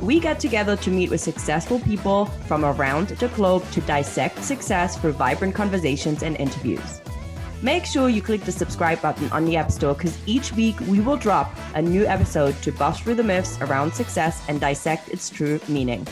We 0.00 0.18
get 0.18 0.40
together 0.40 0.76
to 0.76 0.90
meet 0.90 1.10
with 1.10 1.20
successful 1.20 1.78
people 1.78 2.24
from 2.24 2.64
around 2.64 3.08
the 3.08 3.28
globe 3.28 3.70
to 3.72 3.82
dissect 3.82 4.42
success 4.42 4.96
through 4.96 5.12
vibrant 5.12 5.54
conversations 5.54 6.22
and 6.22 6.38
interviews. 6.38 7.02
Make 7.60 7.84
sure 7.84 8.08
you 8.08 8.22
click 8.22 8.40
the 8.44 8.52
subscribe 8.52 9.02
button 9.02 9.30
on 9.30 9.44
the 9.44 9.58
App 9.58 9.70
Store 9.70 9.92
because 9.92 10.16
each 10.24 10.54
week 10.54 10.80
we 10.80 11.00
will 11.00 11.18
drop 11.18 11.54
a 11.74 11.82
new 11.82 12.06
episode 12.06 12.54
to 12.62 12.72
bust 12.72 13.02
through 13.02 13.16
the 13.16 13.22
myths 13.22 13.60
around 13.60 13.92
success 13.92 14.42
and 14.48 14.58
dissect 14.58 15.10
its 15.10 15.28
true 15.28 15.60
meaning. 15.68 16.06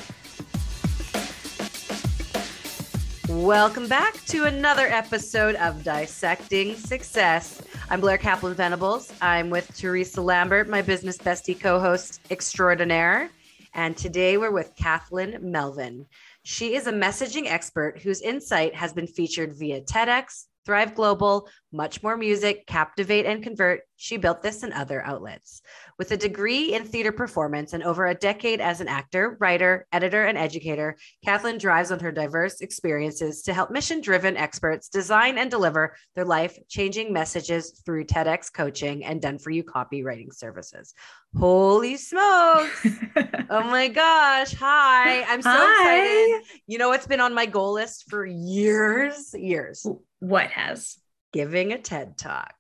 Welcome 3.31 3.89
back 3.89 4.23
to 4.27 4.45
another 4.45 4.87
episode 4.89 5.55
of 5.55 5.83
Dissecting 5.83 6.75
Success. 6.75 7.63
I'm 7.89 8.03
Blair 8.03 8.19
Kaplan 8.19 8.53
Venables. 8.53 9.11
I'm 9.23 9.49
with 9.49 9.75
Teresa 9.75 10.21
Lambarth, 10.21 10.69
my 10.69 10.83
business 10.83 11.17
bestie 11.17 11.59
co 11.59 11.81
host 11.81 12.21
extraordinaire. 12.31 13.31
And 13.79 13.97
today 13.97 14.37
we're 14.39 14.51
with 14.51 14.75
Kathleen 14.75 15.39
Melvin. 15.41 16.07
She 16.43 16.75
is 16.75 16.89
a 16.89 16.93
messaging 16.93 17.47
expert 17.47 18.01
whose 18.01 18.21
insight 18.21 18.75
has 18.75 18.93
been 18.93 19.07
featured 19.07 19.53
via 19.53 19.83
TEDx, 19.83 20.47
Thrive 20.69 20.95
Global, 20.95 21.49
Much 21.73 22.03
More 22.03 22.15
Music, 22.15 22.67
Captivate 22.67 23.25
and 23.25 23.43
Convert. 23.43 23.81
She 23.97 24.19
built 24.19 24.43
this 24.43 24.63
and 24.63 24.75
other 24.75 25.03
outlets. 25.03 25.63
With 25.99 26.11
a 26.11 26.17
degree 26.17 26.75
in 26.75 26.85
theater 26.85 27.11
performance 27.11 27.73
and 27.73 27.83
over 27.83 28.07
a 28.07 28.15
decade 28.15 28.61
as 28.61 28.83
an 28.83 28.87
actor, 28.87 29.39
writer, 29.41 29.87
editor, 29.93 30.27
and 30.27 30.37
educator, 30.37 30.99
Kathleen 31.25 31.57
drives 31.57 31.91
on 31.91 32.01
her 32.01 32.13
diverse 32.13 32.61
experiences 32.61 33.41
to 33.45 33.55
help 33.55 33.71
mission 33.71 34.03
driven 34.03 34.37
experts 34.37 34.91
design 34.91 35.39
and 35.39 35.51
deliver 35.51 35.97
their 36.15 36.27
life 36.27 36.59
changing 36.69 37.15
messages 37.15 37.81
through 37.87 38.05
TEDx 38.05 38.53
coaching 38.53 39.07
and 39.07 39.23
done 39.23 39.39
for 39.39 39.49
you 39.49 39.65
copywriting 39.65 40.35
services. 40.35 40.93
Holy 41.39 41.97
smokes! 41.97 42.87
oh 43.49 43.65
my 43.65 43.89
gosh. 43.89 44.53
Hi. 44.55 45.23
I'm 45.23 45.41
so 45.41 45.49
Hi. 45.51 45.97
excited. 45.97 46.61
You 46.67 46.77
know, 46.77 46.93
it's 46.93 47.07
been 47.07 47.21
on 47.21 47.35
my 47.35 47.47
goal 47.47 47.73
list 47.73 48.05
for 48.11 48.27
years, 48.27 49.35
years. 49.35 49.87
What 50.21 50.51
has? 50.51 50.99
Giving 51.33 51.73
a 51.73 51.79
TED 51.79 52.17
talk. 52.17 52.55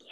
Yeah. 0.00 0.08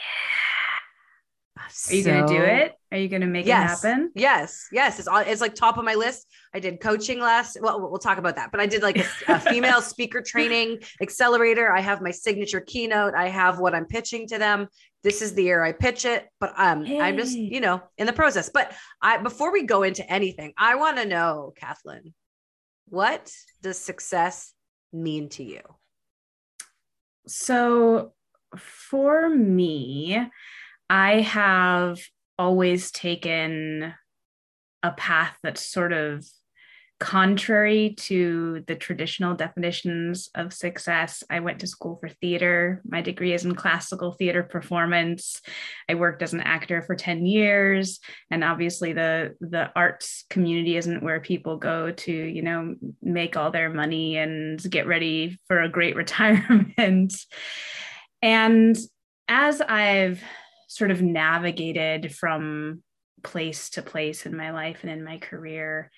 Are 1.90 1.94
you 1.94 2.04
going 2.04 2.26
to 2.26 2.32
do 2.32 2.42
it? 2.42 2.72
Are 2.92 2.98
you 2.98 3.08
going 3.08 3.22
to 3.22 3.26
make 3.26 3.46
yes, 3.46 3.82
it 3.82 3.88
happen? 3.88 4.12
Yes, 4.14 4.68
yes. 4.70 4.98
It's 4.98 5.08
all 5.08 5.18
it's 5.18 5.40
like 5.40 5.54
top 5.54 5.78
of 5.78 5.84
my 5.84 5.94
list. 5.94 6.26
I 6.54 6.60
did 6.60 6.80
coaching 6.80 7.18
last. 7.18 7.58
Well, 7.60 7.80
we'll 7.80 7.98
talk 7.98 8.18
about 8.18 8.36
that. 8.36 8.52
But 8.52 8.60
I 8.60 8.66
did 8.66 8.82
like 8.82 8.98
a, 8.98 9.04
a 9.28 9.40
female 9.52 9.82
speaker 9.82 10.20
training 10.20 10.78
accelerator. 11.00 11.72
I 11.72 11.80
have 11.80 12.00
my 12.00 12.10
signature 12.10 12.60
keynote. 12.60 13.14
I 13.14 13.28
have 13.28 13.58
what 13.58 13.74
I'm 13.74 13.86
pitching 13.86 14.28
to 14.28 14.38
them. 14.38 14.68
This 15.02 15.22
is 15.22 15.34
the 15.34 15.44
year 15.44 15.62
I 15.64 15.72
pitch 15.72 16.04
it. 16.04 16.28
But 16.38 16.54
um, 16.56 16.84
hey. 16.84 17.00
I'm 17.00 17.16
just 17.16 17.36
you 17.36 17.60
know 17.60 17.82
in 17.98 18.06
the 18.06 18.12
process. 18.12 18.50
But 18.52 18.72
I 19.02 19.18
before 19.18 19.52
we 19.52 19.64
go 19.64 19.82
into 19.82 20.08
anything, 20.10 20.52
I 20.56 20.76
want 20.76 20.98
to 20.98 21.04
know, 21.04 21.52
Kathleen, 21.56 22.14
what 22.88 23.32
does 23.62 23.78
success 23.78 24.52
mean 24.92 25.28
to 25.30 25.42
you? 25.42 25.60
So 27.26 28.12
for 28.56 29.28
me, 29.28 30.28
I 30.88 31.20
have 31.20 31.98
always 32.38 32.90
taken 32.90 33.94
a 34.82 34.92
path 34.92 35.36
that's 35.42 35.66
sort 35.66 35.92
of 35.92 36.24
contrary 36.98 37.94
to 37.98 38.64
the 38.66 38.74
traditional 38.74 39.34
definitions 39.34 40.30
of 40.34 40.52
success. 40.52 41.22
I 41.28 41.40
went 41.40 41.60
to 41.60 41.66
school 41.66 41.98
for 42.00 42.08
theater. 42.08 42.80
My 42.88 43.02
degree 43.02 43.34
is 43.34 43.44
in 43.44 43.54
classical 43.54 44.12
theater 44.12 44.42
performance. 44.42 45.42
I 45.90 45.94
worked 45.94 46.22
as 46.22 46.32
an 46.32 46.40
actor 46.40 46.80
for 46.80 46.94
10 46.94 47.26
years 47.26 48.00
and 48.30 48.42
obviously 48.42 48.92
the 48.94 49.34
the 49.40 49.70
arts 49.76 50.24
community 50.30 50.76
isn't 50.76 51.02
where 51.02 51.20
people 51.20 51.58
go 51.58 51.92
to, 51.92 52.12
you 52.12 52.42
know, 52.42 52.74
make 53.02 53.36
all 53.36 53.50
their 53.50 53.68
money 53.68 54.16
and 54.16 54.58
get 54.70 54.86
ready 54.86 55.38
for 55.48 55.60
a 55.60 55.68
great 55.68 55.96
retirement. 56.04 57.14
And 58.22 58.76
as 59.28 59.60
I've 59.60 60.22
sort 60.68 60.90
of 60.90 61.02
navigated 61.02 62.14
from 62.14 62.82
place 63.22 63.70
to 63.70 63.82
place 63.82 64.24
in 64.24 64.36
my 64.36 64.50
life 64.52 64.78
and 64.82 64.90
in 64.90 65.04
my 65.04 65.18
career, 65.18 65.90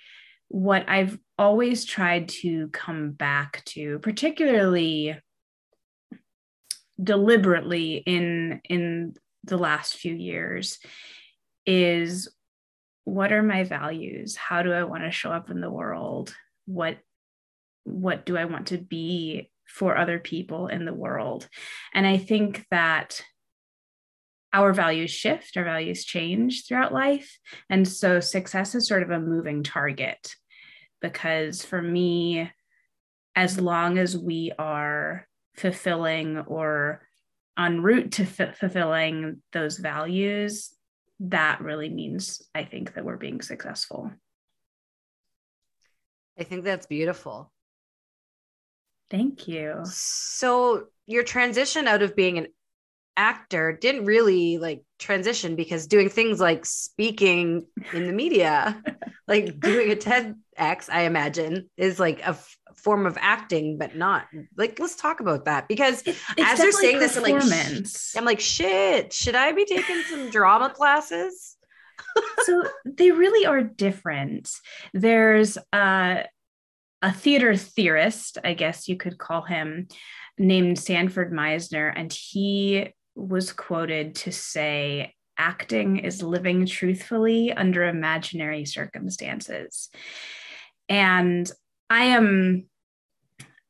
what 0.48 0.88
I've 0.88 1.19
always 1.38 1.84
tried 1.84 2.28
to 2.28 2.69
come 2.69 3.12
back 3.12 3.62
to, 3.66 3.98
particularly 4.00 5.16
deliberately 7.03 7.97
in 7.97 8.60
in 8.64 9.14
the 9.44 9.59
last 9.59 9.97
few 9.97 10.14
years, 10.14 10.78
is 11.64 12.28
what 13.04 13.32
are 13.32 13.42
my 13.42 13.64
values? 13.64 14.36
How 14.36 14.62
do 14.62 14.72
I 14.72 14.84
want 14.84 15.04
to 15.04 15.10
show 15.10 15.31
up 15.31 15.50
in 15.50 15.60
the 15.60 15.70
world? 15.70 16.34
What 16.66 16.98
what 17.84 18.26
do 18.26 18.36
I 18.36 18.44
want 18.44 18.69
to 18.69 18.78
be 18.78 19.50
for 19.66 19.97
other 19.97 20.19
people 20.19 20.66
in 20.66 20.84
the 20.84 20.94
world? 20.94 21.48
And 21.94 22.06
I 22.06 22.19
think 22.19 22.66
that 22.70 23.22
our 24.53 24.72
values 24.72 25.10
shift, 25.10 25.56
our 25.56 25.64
values 25.64 26.04
change 26.04 26.66
throughout 26.66 26.92
life. 26.92 27.38
And 27.69 27.86
so 27.86 28.20
success 28.20 28.75
is 28.75 28.88
sort 28.88 29.03
of 29.03 29.10
a 29.10 29.20
moving 29.20 29.62
target 29.62 30.34
because 31.00 31.64
for 31.64 31.81
me, 31.81 32.50
as 33.36 33.60
long 33.60 33.98
as 33.98 34.16
we 34.16 34.53
are 34.59 35.28
fulfilling 35.56 36.38
or 36.38 37.06
en 37.59 37.82
route 37.82 38.12
to 38.12 38.22
f- 38.22 38.59
fulfilling 38.59 39.42
those 39.53 39.78
values, 39.78 40.72
that 41.20 41.60
really 41.60 41.88
means, 41.88 42.42
I 42.54 42.65
think, 42.65 42.94
that 42.94 43.04
we're 43.04 43.16
being 43.16 43.42
successful. 43.42 44.10
I 46.38 46.44
think 46.44 46.65
that's 46.65 46.86
beautiful. 46.86 47.53
Thank 49.10 49.48
you. 49.48 49.80
So, 49.84 50.86
your 51.06 51.25
transition 51.25 51.88
out 51.88 52.03
of 52.03 52.15
being 52.15 52.38
an 52.38 52.48
actor 53.18 53.72
didn't 53.72 54.06
really 54.06 54.56
like 54.56 54.82
transition 54.98 55.56
because 55.56 55.86
doing 55.86 56.08
things 56.08 56.40
like 56.40 56.64
speaking 56.64 57.66
in 57.92 58.06
the 58.06 58.12
media, 58.12 58.80
like 59.28 59.60
doing 59.60 59.91
a 59.92 59.97
TEDx, 59.97 60.88
I 60.88 61.03
imagine, 61.03 61.68
is 61.76 61.98
like 61.98 62.20
a 62.20 62.28
f- 62.28 62.56
form 62.76 63.04
of 63.04 63.18
acting, 63.20 63.76
but 63.76 63.97
not 63.97 64.26
like. 64.56 64.78
Let's 64.78 64.97
talk 64.97 65.20
about 65.20 65.44
that 65.47 65.68
because 65.68 66.03
it, 66.06 66.16
as 66.38 66.60
you're 66.60 66.72
saying 66.72 67.00
this, 67.00 67.16
I'm 67.16 67.24
like, 67.24 67.42
sh- 67.86 68.16
I'm 68.16 68.24
like, 68.24 68.41
shit, 68.41 69.12
should 69.12 69.34
I 69.34 69.53
be 69.53 69.64
taking 69.66 70.03
some 70.03 70.30
drama 70.30 70.71
classes? 70.71 71.56
so 72.44 72.64
they 72.86 73.10
really 73.10 73.47
are 73.47 73.62
different. 73.62 74.48
There's 74.94 75.59
uh, 75.72 76.22
a 77.03 77.12
theater 77.12 77.56
theorist, 77.56 78.38
I 78.44 78.54
guess 78.54 78.88
you 78.88 78.97
could 78.97 79.18
call 79.18 79.42
him, 79.42 79.88
named 80.38 80.78
Sanford 80.78 81.32
Meisner, 81.32 81.92
and 81.94 82.12
he 82.12 82.92
was 83.18 83.53
quoted 83.53 84.15
to 84.15 84.32
say, 84.32 85.15
acting 85.36 85.98
is 85.98 86.22
living 86.22 86.66
truthfully 86.66 87.53
under 87.53 87.84
imaginary 87.84 88.65
circumstances. 88.65 89.88
And 90.88 91.50
I 91.91 92.04
am 92.04 92.66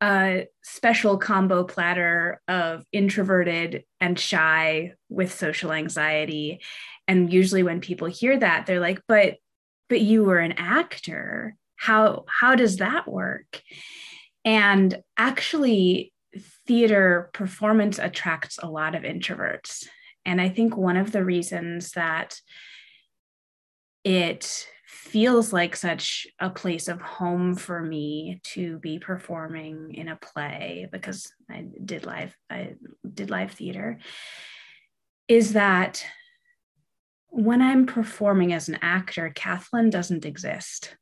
a 0.00 0.46
special 0.62 1.18
combo 1.18 1.64
platter 1.64 2.40
of 2.46 2.84
introverted 2.92 3.84
and 4.00 4.18
shy 4.18 4.92
with 5.08 5.34
social 5.34 5.72
anxiety. 5.72 6.60
And 7.08 7.32
usually 7.32 7.62
when 7.62 7.80
people 7.80 8.06
hear 8.06 8.38
that, 8.38 8.66
they're 8.66 8.80
like, 8.80 9.00
but 9.08 9.36
but 9.88 10.00
you 10.02 10.24
were 10.24 10.38
an 10.38 10.52
actor. 10.52 11.56
How 11.76 12.24
how 12.28 12.54
does 12.54 12.76
that 12.76 13.08
work? 13.08 13.60
And 14.44 15.02
actually 15.16 16.12
theater 16.68 17.30
performance 17.32 17.98
attracts 17.98 18.58
a 18.62 18.68
lot 18.68 18.94
of 18.94 19.02
introverts. 19.02 19.88
And 20.24 20.40
I 20.40 20.50
think 20.50 20.76
one 20.76 20.98
of 20.98 21.10
the 21.10 21.24
reasons 21.24 21.92
that 21.92 22.38
it 24.04 24.68
feels 24.86 25.52
like 25.52 25.74
such 25.74 26.26
a 26.38 26.50
place 26.50 26.86
of 26.88 27.00
home 27.00 27.54
for 27.54 27.82
me 27.82 28.40
to 28.42 28.78
be 28.78 28.98
performing 28.98 29.94
in 29.94 30.08
a 30.08 30.16
play 30.16 30.88
because 30.92 31.32
I 31.50 31.66
did 31.84 32.06
live 32.06 32.34
I 32.50 32.74
did 33.14 33.30
live 33.30 33.52
theater 33.52 33.98
is 35.28 35.54
that 35.54 36.04
when 37.28 37.60
I'm 37.60 37.84
performing 37.84 38.54
as 38.54 38.68
an 38.68 38.78
actor, 38.80 39.30
Kathleen 39.34 39.90
doesn't 39.90 40.24
exist. 40.24 40.96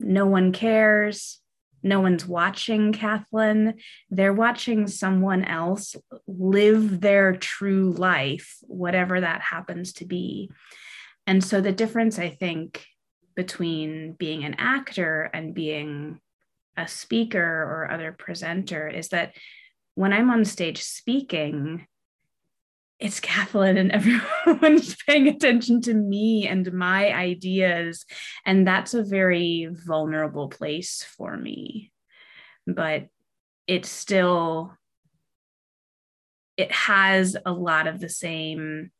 No 0.00 0.26
one 0.26 0.52
cares. 0.52 1.40
No 1.84 2.00
one's 2.00 2.26
watching 2.26 2.92
Kathleen. 2.92 3.74
They're 4.10 4.32
watching 4.32 4.88
someone 4.88 5.44
else 5.44 5.94
live 6.26 7.00
their 7.00 7.36
true 7.36 7.92
life, 7.92 8.56
whatever 8.62 9.20
that 9.20 9.42
happens 9.42 9.92
to 9.94 10.06
be. 10.06 10.50
And 11.26 11.44
so 11.44 11.60
the 11.60 11.72
difference, 11.72 12.18
I 12.18 12.30
think, 12.30 12.86
between 13.36 14.14
being 14.14 14.44
an 14.44 14.54
actor 14.58 15.30
and 15.34 15.54
being 15.54 16.20
a 16.76 16.88
speaker 16.88 17.38
or 17.38 17.90
other 17.90 18.12
presenter 18.12 18.88
is 18.88 19.08
that 19.08 19.34
when 19.94 20.12
I'm 20.12 20.30
on 20.30 20.44
stage 20.44 20.82
speaking, 20.82 21.86
it's 22.98 23.20
Kathleen 23.20 23.76
and 23.76 23.92
everyone's 23.92 24.96
paying 25.06 25.28
attention 25.28 25.80
to 25.82 25.94
me 25.94 26.46
and 26.46 26.72
my 26.72 27.12
ideas. 27.12 28.04
And 28.46 28.66
that's 28.66 28.94
a 28.94 29.02
very 29.02 29.68
vulnerable 29.70 30.48
place 30.48 31.04
for 31.16 31.36
me. 31.36 31.92
But 32.66 33.08
it's 33.66 33.88
still, 33.88 34.72
it 36.56 36.70
has 36.72 37.36
a 37.44 37.52
lot 37.52 37.86
of 37.86 38.00
the 38.00 38.08
same 38.08 38.90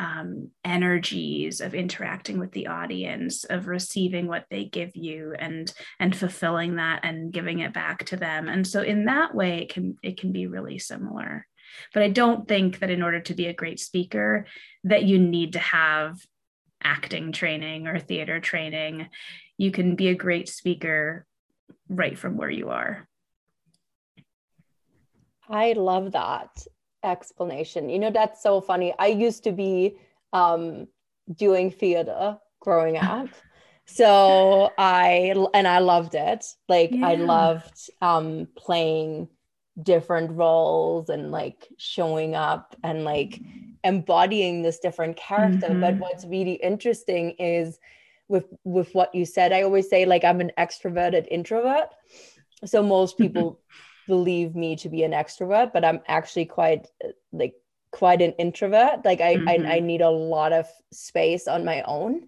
um, 0.00 0.50
energies 0.64 1.60
of 1.60 1.74
interacting 1.74 2.38
with 2.38 2.52
the 2.52 2.68
audience 2.68 3.44
of 3.44 3.66
receiving 3.66 4.28
what 4.28 4.44
they 4.48 4.64
give 4.64 4.94
you 4.94 5.34
and 5.36 5.72
and 5.98 6.14
fulfilling 6.14 6.76
that 6.76 7.00
and 7.02 7.32
giving 7.32 7.58
it 7.60 7.72
back 7.72 8.04
to 8.06 8.16
them 8.16 8.48
and 8.48 8.64
so 8.64 8.80
in 8.80 9.06
that 9.06 9.34
way 9.34 9.58
it 9.58 9.72
can 9.72 9.96
it 10.04 10.20
can 10.20 10.30
be 10.30 10.46
really 10.46 10.78
similar 10.78 11.44
but 11.94 12.02
i 12.02 12.08
don't 12.08 12.48
think 12.48 12.78
that 12.78 12.90
in 12.90 13.02
order 13.02 13.20
to 13.20 13.34
be 13.34 13.46
a 13.46 13.54
great 13.54 13.80
speaker 13.80 14.46
that 14.84 15.04
you 15.04 15.18
need 15.18 15.52
to 15.52 15.58
have 15.58 16.18
acting 16.82 17.32
training 17.32 17.86
or 17.86 17.98
theater 17.98 18.40
training 18.40 19.08
you 19.56 19.70
can 19.70 19.96
be 19.96 20.08
a 20.08 20.14
great 20.14 20.48
speaker 20.48 21.26
right 21.88 22.18
from 22.18 22.36
where 22.36 22.50
you 22.50 22.68
are 22.68 23.08
i 25.48 25.72
love 25.72 26.12
that 26.12 26.50
explanation. 27.02 27.88
You 27.88 27.98
know, 27.98 28.10
that's 28.10 28.42
so 28.42 28.60
funny. 28.60 28.94
I 28.98 29.06
used 29.06 29.44
to 29.44 29.52
be 29.52 29.96
um, 30.32 30.88
doing 31.32 31.70
theater 31.70 32.38
growing 32.60 32.96
up. 32.98 33.28
So 33.86 34.70
I 34.76 35.34
and 35.54 35.66
I 35.66 35.78
loved 35.78 36.14
it. 36.14 36.44
Like 36.68 36.90
yeah. 36.92 37.08
I 37.08 37.14
loved 37.14 37.90
um 38.02 38.48
playing 38.54 39.28
different 39.82 40.30
roles 40.32 41.08
and 41.08 41.30
like 41.30 41.68
showing 41.76 42.34
up 42.34 42.76
and 42.82 43.04
like 43.04 43.40
embodying 43.84 44.62
this 44.62 44.78
different 44.78 45.16
character. 45.16 45.68
Mm-hmm. 45.68 45.80
But 45.80 45.98
what's 45.98 46.24
really 46.26 46.54
interesting 46.54 47.30
is 47.38 47.78
with 48.28 48.46
with 48.64 48.94
what 48.94 49.14
you 49.14 49.24
said, 49.24 49.52
I 49.52 49.62
always 49.62 49.88
say 49.88 50.04
like 50.04 50.24
I'm 50.24 50.40
an 50.40 50.52
extroverted 50.58 51.26
introvert. 51.30 51.88
So 52.64 52.82
most 52.82 53.16
people 53.18 53.60
believe 54.06 54.56
me 54.56 54.74
to 54.76 54.88
be 54.88 55.02
an 55.04 55.12
extrovert, 55.12 55.72
but 55.72 55.84
I'm 55.84 56.00
actually 56.08 56.46
quite 56.46 56.88
like 57.32 57.54
quite 57.90 58.20
an 58.20 58.32
introvert. 58.32 59.04
Like 59.04 59.20
I, 59.20 59.36
mm-hmm. 59.36 59.66
I, 59.66 59.76
I 59.76 59.80
need 59.80 60.00
a 60.00 60.10
lot 60.10 60.52
of 60.52 60.66
space 60.92 61.46
on 61.48 61.64
my 61.64 61.82
own. 61.82 62.26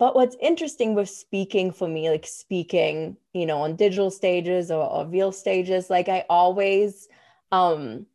But 0.00 0.14
what's 0.16 0.34
interesting 0.40 0.94
with 0.94 1.10
speaking 1.10 1.72
for 1.72 1.86
me, 1.86 2.08
like 2.08 2.26
speaking, 2.26 3.18
you 3.34 3.44
know, 3.44 3.58
on 3.58 3.76
digital 3.76 4.10
stages 4.10 4.70
or, 4.70 4.82
or 4.82 5.06
real 5.06 5.30
stages, 5.30 5.90
like 5.90 6.08
I 6.08 6.24
always 6.30 7.06
um 7.52 8.06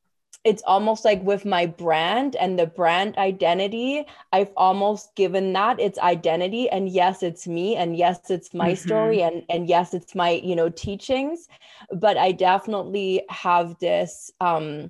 it's 0.43 0.63
almost 0.65 1.05
like 1.05 1.21
with 1.23 1.45
my 1.45 1.67
brand 1.67 2.35
and 2.37 2.57
the 2.57 2.65
brand 2.65 3.17
identity, 3.17 4.05
I've 4.33 4.51
almost 4.57 5.15
given 5.15 5.53
that 5.53 5.79
its 5.79 5.99
identity. 5.99 6.69
And 6.69 6.89
yes, 6.89 7.21
it's 7.21 7.47
me, 7.47 7.75
and 7.75 7.95
yes, 7.95 8.31
it's 8.31 8.51
my 8.53 8.71
mm-hmm. 8.71 8.87
story, 8.87 9.21
and 9.21 9.43
and 9.49 9.69
yes, 9.69 9.93
it's 9.93 10.15
my 10.15 10.31
you 10.31 10.55
know 10.55 10.69
teachings. 10.69 11.47
But 11.91 12.17
I 12.17 12.31
definitely 12.31 13.23
have 13.29 13.77
this 13.77 14.31
um 14.41 14.89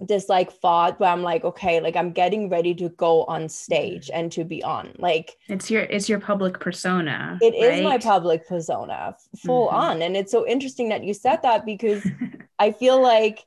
this 0.00 0.28
like 0.28 0.52
thought 0.52 1.00
where 1.00 1.10
I'm 1.10 1.22
like, 1.22 1.44
okay, 1.44 1.80
like 1.80 1.96
I'm 1.96 2.12
getting 2.12 2.48
ready 2.48 2.74
to 2.74 2.90
go 2.90 3.24
on 3.24 3.48
stage 3.48 4.10
and 4.12 4.30
to 4.32 4.44
be 4.44 4.62
on. 4.62 4.94
Like 4.98 5.36
it's 5.48 5.70
your 5.70 5.82
it's 5.82 6.08
your 6.08 6.20
public 6.20 6.60
persona. 6.60 7.38
It 7.40 7.54
right? 7.54 7.78
is 7.78 7.82
my 7.82 7.98
public 7.98 8.46
persona, 8.46 9.16
full 9.44 9.68
mm-hmm. 9.68 9.76
on. 9.76 10.02
And 10.02 10.16
it's 10.16 10.32
so 10.32 10.46
interesting 10.46 10.88
that 10.90 11.04
you 11.04 11.14
said 11.14 11.42
that 11.42 11.64
because 11.64 12.06
I 12.58 12.72
feel 12.72 13.02
like 13.02 13.46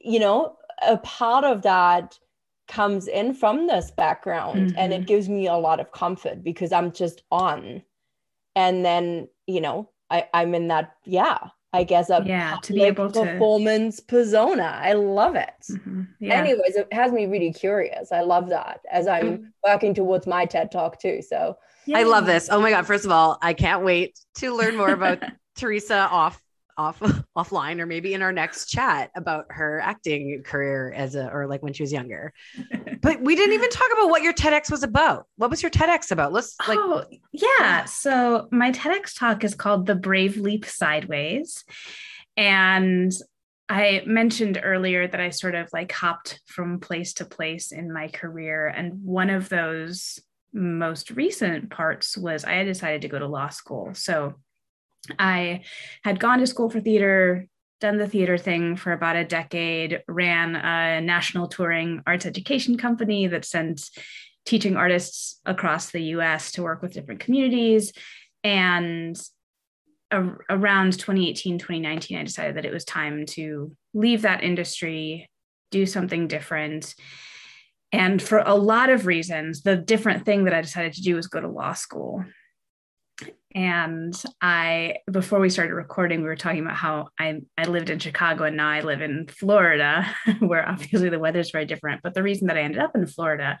you 0.00 0.18
know, 0.18 0.56
a 0.86 0.96
part 0.98 1.44
of 1.44 1.62
that 1.62 2.18
comes 2.68 3.08
in 3.08 3.34
from 3.34 3.66
this 3.66 3.90
background 3.90 4.70
mm-hmm. 4.70 4.78
and 4.78 4.92
it 4.92 4.98
mm-hmm. 4.98 5.06
gives 5.06 5.28
me 5.28 5.46
a 5.46 5.56
lot 5.56 5.80
of 5.80 5.92
comfort 5.92 6.42
because 6.42 6.72
I'm 6.72 6.92
just 6.92 7.22
on. 7.30 7.82
And 8.56 8.84
then, 8.84 9.28
you 9.46 9.60
know, 9.60 9.90
I, 10.08 10.28
I'm 10.32 10.54
in 10.54 10.68
that, 10.68 10.94
yeah, 11.04 11.48
I 11.72 11.84
guess 11.84 12.10
a 12.10 12.22
yeah 12.26 12.56
to 12.62 12.72
be 12.72 12.82
able 12.82 13.10
to 13.12 13.24
performance 13.24 14.00
persona. 14.00 14.80
I 14.82 14.94
love 14.94 15.36
it. 15.36 15.66
Mm-hmm. 15.70 16.02
Yeah. 16.18 16.34
Anyways, 16.34 16.74
it 16.76 16.92
has 16.92 17.12
me 17.12 17.26
really 17.26 17.52
curious. 17.52 18.10
I 18.10 18.22
love 18.22 18.48
that 18.48 18.80
as 18.90 19.06
I'm 19.06 19.24
mm-hmm. 19.24 19.44
working 19.64 19.94
towards 19.94 20.26
my 20.26 20.46
TED 20.46 20.72
talk 20.72 21.00
too. 21.00 21.22
So 21.22 21.56
yeah. 21.86 21.98
I 21.98 22.02
love 22.02 22.26
this. 22.26 22.48
Oh 22.50 22.60
my 22.60 22.70
god! 22.70 22.86
First 22.86 23.04
of 23.04 23.12
all, 23.12 23.38
I 23.40 23.52
can't 23.52 23.84
wait 23.84 24.18
to 24.36 24.54
learn 24.54 24.76
more 24.76 24.92
about 24.92 25.22
Teresa 25.56 26.08
off 26.10 26.42
off 26.80 26.98
offline 27.36 27.78
or 27.78 27.86
maybe 27.86 28.14
in 28.14 28.22
our 28.22 28.32
next 28.32 28.66
chat 28.66 29.10
about 29.14 29.44
her 29.50 29.80
acting 29.80 30.42
career 30.42 30.92
as 30.96 31.14
a 31.14 31.28
or 31.30 31.46
like 31.46 31.62
when 31.62 31.74
she 31.74 31.82
was 31.82 31.92
younger. 31.92 32.32
but 33.02 33.20
we 33.20 33.36
didn't 33.36 33.54
even 33.54 33.68
talk 33.68 33.88
about 33.92 34.08
what 34.08 34.22
your 34.22 34.32
TEDx 34.32 34.70
was 34.70 34.82
about. 34.82 35.26
What 35.36 35.50
was 35.50 35.62
your 35.62 35.70
TEDx 35.70 36.10
about? 36.10 36.32
Let's 36.32 36.56
like 36.66 36.78
Oh, 36.80 37.04
yeah. 37.32 37.84
So 37.84 38.48
my 38.50 38.72
TEDx 38.72 39.18
talk 39.18 39.44
is 39.44 39.54
called 39.54 39.86
The 39.86 39.94
Brave 39.94 40.38
Leap 40.38 40.64
Sideways. 40.64 41.64
And 42.36 43.12
I 43.68 44.02
mentioned 44.06 44.60
earlier 44.62 45.06
that 45.06 45.20
I 45.20 45.30
sort 45.30 45.54
of 45.54 45.68
like 45.72 45.92
hopped 45.92 46.40
from 46.46 46.80
place 46.80 47.12
to 47.14 47.24
place 47.24 47.72
in 47.72 47.92
my 47.92 48.08
career 48.08 48.66
and 48.66 49.04
one 49.04 49.30
of 49.30 49.48
those 49.48 50.18
most 50.52 51.10
recent 51.12 51.70
parts 51.70 52.16
was 52.16 52.44
I 52.44 52.54
had 52.54 52.66
decided 52.66 53.02
to 53.02 53.08
go 53.08 53.18
to 53.18 53.28
law 53.28 53.50
school. 53.50 53.90
So 53.94 54.34
I 55.18 55.62
had 56.04 56.20
gone 56.20 56.38
to 56.38 56.46
school 56.46 56.70
for 56.70 56.80
theater, 56.80 57.46
done 57.80 57.98
the 57.98 58.08
theater 58.08 58.36
thing 58.36 58.76
for 58.76 58.92
about 58.92 59.16
a 59.16 59.24
decade, 59.24 60.02
ran 60.06 60.56
a 60.56 61.00
national 61.00 61.48
touring 61.48 62.02
arts 62.06 62.26
education 62.26 62.76
company 62.76 63.26
that 63.26 63.44
sent 63.44 63.88
teaching 64.44 64.76
artists 64.76 65.40
across 65.44 65.90
the 65.90 66.02
US 66.14 66.52
to 66.52 66.62
work 66.62 66.82
with 66.82 66.92
different 66.92 67.20
communities. 67.20 67.92
And 68.42 69.20
a- 70.10 70.36
around 70.48 70.98
2018, 70.98 71.58
2019, 71.58 72.18
I 72.18 72.24
decided 72.24 72.56
that 72.56 72.64
it 72.64 72.72
was 72.72 72.84
time 72.84 73.26
to 73.26 73.76
leave 73.94 74.22
that 74.22 74.42
industry, 74.42 75.30
do 75.70 75.86
something 75.86 76.26
different. 76.26 76.94
And 77.92 78.20
for 78.22 78.38
a 78.38 78.54
lot 78.54 78.88
of 78.90 79.06
reasons, 79.06 79.62
the 79.62 79.76
different 79.76 80.24
thing 80.24 80.44
that 80.44 80.54
I 80.54 80.60
decided 80.60 80.92
to 80.94 81.02
do 81.02 81.16
was 81.16 81.26
go 81.26 81.40
to 81.40 81.48
law 81.48 81.72
school 81.72 82.24
and 83.52 84.14
I 84.40 84.96
before 85.10 85.40
we 85.40 85.50
started 85.50 85.74
recording, 85.74 86.20
we 86.20 86.26
were 86.26 86.36
talking 86.36 86.60
about 86.60 86.76
how 86.76 87.08
I 87.18 87.40
I 87.58 87.64
lived 87.64 87.90
in 87.90 87.98
Chicago 87.98 88.44
and 88.44 88.56
now 88.56 88.68
I 88.68 88.80
live 88.80 89.02
in 89.02 89.26
Florida, 89.26 90.06
where 90.38 90.68
obviously 90.68 91.08
the 91.08 91.18
weather's 91.18 91.50
very 91.50 91.66
different. 91.66 92.02
But 92.02 92.14
the 92.14 92.22
reason 92.22 92.46
that 92.46 92.56
I 92.56 92.62
ended 92.62 92.80
up 92.80 92.92
in 92.94 93.06
Florida 93.06 93.58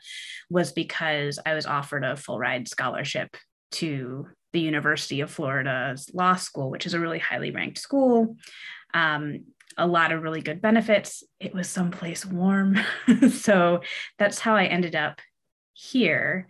was 0.48 0.72
because 0.72 1.38
I 1.44 1.54
was 1.54 1.66
offered 1.66 2.04
a 2.04 2.16
full 2.16 2.38
ride 2.38 2.68
scholarship 2.68 3.36
to 3.72 4.28
the 4.52 4.60
University 4.60 5.20
of 5.20 5.30
Florida's 5.30 6.10
law 6.14 6.36
school, 6.36 6.70
which 6.70 6.86
is 6.86 6.94
a 6.94 7.00
really 7.00 7.18
highly 7.18 7.50
ranked 7.50 7.78
school. 7.78 8.36
Um, 8.94 9.44
a 9.76 9.86
lot 9.86 10.12
of 10.12 10.22
really 10.22 10.40
good 10.40 10.60
benefits. 10.60 11.22
It 11.38 11.54
was 11.54 11.68
someplace 11.68 12.26
warm. 12.26 12.78
so 13.32 13.80
that's 14.18 14.38
how 14.38 14.56
I 14.56 14.64
ended 14.64 14.94
up 14.94 15.20
here. 15.72 16.48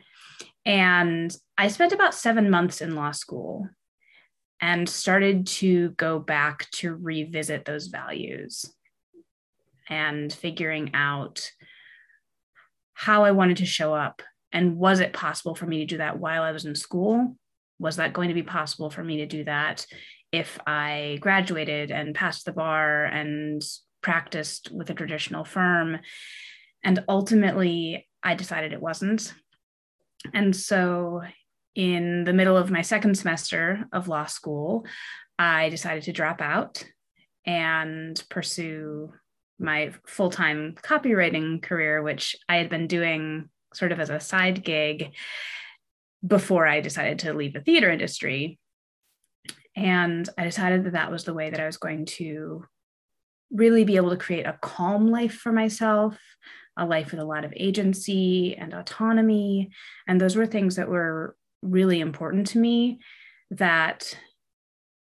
And 0.65 1.35
I 1.57 1.69
spent 1.69 1.93
about 1.93 2.15
seven 2.15 2.51
months 2.51 2.81
in 2.81 2.95
law 2.95 3.13
school 3.13 3.69
and 4.61 4.89
started 4.89 5.47
to 5.47 5.91
go 5.91 6.19
back 6.19 6.71
to 6.73 6.95
revisit 6.95 7.65
those 7.65 7.87
values 7.87 8.67
and 9.89 10.33
figuring 10.33 10.91
out 10.95 11.51
how 12.93 13.25
I 13.25 13.31
wanted 13.31 13.59
to 13.59 13.67
show 13.67 13.95
up 13.95 14.23
and 14.53 14.77
was 14.77 15.01
it 15.01 15.13
possible 15.13 15.55
for 15.55 15.67
me 15.67 15.79
to 15.79 15.87
do 15.87 15.99
that 15.99 16.19
while 16.19 16.43
I 16.43 16.53
was 16.53 16.67
in 16.67 16.75
school 16.75 17.37
was 17.81 17.97
that 17.97 18.13
going 18.13 18.29
to 18.29 18.35
be 18.35 18.43
possible 18.43 18.91
for 18.91 19.03
me 19.03 19.17
to 19.17 19.27
do 19.27 19.43
that 19.45 19.87
if 20.31 20.61
I 20.67 21.19
graduated 21.21 21.91
and 21.91 22.15
passed 22.15 22.45
the 22.45 22.53
bar 22.53 23.07
and 23.07 23.63
practiced 24.03 24.71
with 24.71 24.91
a 24.91 24.95
traditional 24.95 25.45
firm? 25.45 25.99
And 26.85 27.03
ultimately, 27.09 28.07
I 28.23 28.35
decided 28.35 28.73
it 28.73 28.83
wasn't. 28.83 29.33
And 30.33 30.55
so, 30.55 31.23
in 31.75 32.25
the 32.25 32.33
middle 32.33 32.57
of 32.57 32.71
my 32.71 32.83
second 32.83 33.17
semester 33.17 33.87
of 33.93 34.09
law 34.09 34.27
school, 34.27 34.87
I 35.39 35.69
decided 35.69 36.03
to 36.05 36.13
drop 36.13 36.41
out 36.41 36.85
and 37.47 38.23
pursue 38.29 39.13
my 39.59 39.93
full 40.07 40.31
time 40.31 40.75
copywriting 40.83 41.63
career, 41.63 42.03
which 42.03 42.37
I 42.49 42.57
had 42.57 42.69
been 42.69 42.87
doing 42.87 43.49
sort 43.73 43.93
of 43.93 44.01
as 44.01 44.11
a 44.11 44.21
side 44.21 44.65
gig 44.65 45.15
before 46.27 46.67
I 46.67 46.81
decided 46.81 47.21
to 47.21 47.33
leave 47.33 47.53
the 47.53 47.61
theater 47.61 47.91
industry. 47.91 48.59
And 49.77 50.29
I 50.37 50.45
decided 50.45 50.85
that 50.85 50.93
that 50.93 51.11
was 51.11 51.25
the 51.25 51.35
way 51.35 51.51
that 51.51 51.61
I 51.61 51.67
was 51.67 51.77
going 51.77 52.07
to 52.07 52.65
really 53.51 53.85
be 53.85 53.97
able 53.97 54.11
to 54.11 54.17
create 54.17 54.47
a 54.47 54.59
calm 54.61 55.11
life 55.11 55.35
for 55.35 55.53
myself, 55.53 56.19
a 56.77 56.87
life 56.87 57.11
with 57.11 57.21
a 57.21 57.25
lot 57.25 57.45
of 57.45 57.53
agency 57.57 58.57
and 58.57 58.73
autonomy. 58.73 59.71
And 60.07 60.21
those 60.21 60.37
were 60.37 60.47
things 60.47 60.77
that 60.77 60.89
were 60.89 61.37
really 61.63 62.01
important 62.01 62.47
to 62.49 62.59
me 62.59 63.01
that 63.51 64.17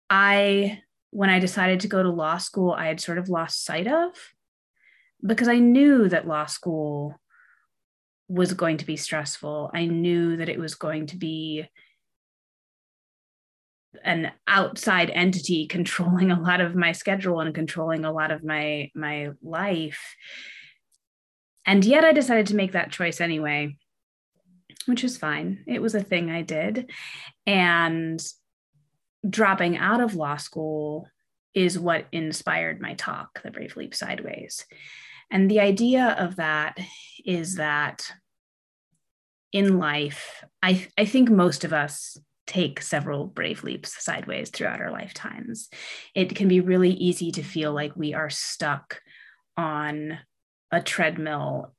I, 0.09 0.81
when 1.11 1.29
I 1.29 1.39
decided 1.39 1.81
to 1.81 1.87
go 1.87 2.01
to 2.01 2.09
law 2.09 2.37
school, 2.37 2.71
I 2.71 2.87
had 2.87 2.99
sort 2.99 3.17
of 3.17 3.29
lost 3.29 3.65
sight 3.65 3.87
of 3.87 4.11
because 5.25 5.47
I 5.47 5.59
knew 5.59 6.07
that 6.09 6.27
law 6.27 6.45
school 6.45 7.19
was 8.27 8.53
going 8.53 8.77
to 8.77 8.85
be 8.85 8.95
stressful. 8.95 9.71
I 9.73 9.85
knew 9.85 10.37
that 10.37 10.49
it 10.49 10.59
was 10.59 10.75
going 10.75 11.07
to 11.07 11.17
be 11.17 11.65
an 14.03 14.31
outside 14.47 15.09
entity 15.09 15.67
controlling 15.69 16.31
a 16.31 16.39
lot 16.39 16.61
of 16.61 16.75
my 16.75 16.91
schedule 16.91 17.41
and 17.41 17.53
controlling 17.53 18.05
a 18.05 18.11
lot 18.11 18.31
of 18.31 18.43
my 18.43 18.91
my 18.95 19.29
life. 19.41 20.15
And 21.69 21.85
yet 21.85 22.03
I 22.03 22.13
decided 22.13 22.47
to 22.47 22.55
make 22.55 22.71
that 22.71 22.91
choice 22.91 23.21
anyway, 23.21 23.77
which 24.87 25.03
is 25.03 25.19
fine. 25.19 25.63
It 25.67 25.83
was 25.83 25.93
a 25.93 26.01
thing 26.01 26.31
I 26.31 26.41
did. 26.41 26.89
And 27.45 28.19
dropping 29.29 29.77
out 29.77 30.01
of 30.01 30.15
law 30.15 30.37
school 30.37 31.07
is 31.53 31.77
what 31.77 32.07
inspired 32.11 32.81
my 32.81 32.95
talk, 32.95 33.43
The 33.43 33.51
Brave 33.51 33.77
Leap 33.77 33.93
Sideways. 33.93 34.65
And 35.29 35.49
the 35.49 35.59
idea 35.59 36.15
of 36.17 36.37
that 36.37 36.79
is 37.23 37.57
that 37.57 38.11
in 39.53 39.77
life, 39.77 40.43
I, 40.63 40.87
I 40.97 41.05
think 41.05 41.29
most 41.29 41.63
of 41.65 41.71
us 41.71 42.17
take 42.47 42.81
several 42.81 43.27
brave 43.27 43.63
leaps 43.63 44.03
sideways 44.03 44.49
throughout 44.49 44.81
our 44.81 44.89
lifetimes. 44.89 45.69
It 46.15 46.35
can 46.35 46.47
be 46.47 46.61
really 46.61 46.93
easy 46.93 47.31
to 47.33 47.43
feel 47.43 47.73
like 47.73 47.95
we 47.95 48.15
are 48.15 48.31
stuck 48.31 49.01
on 49.55 50.17
a 50.71 50.81
treadmill, 50.81 51.73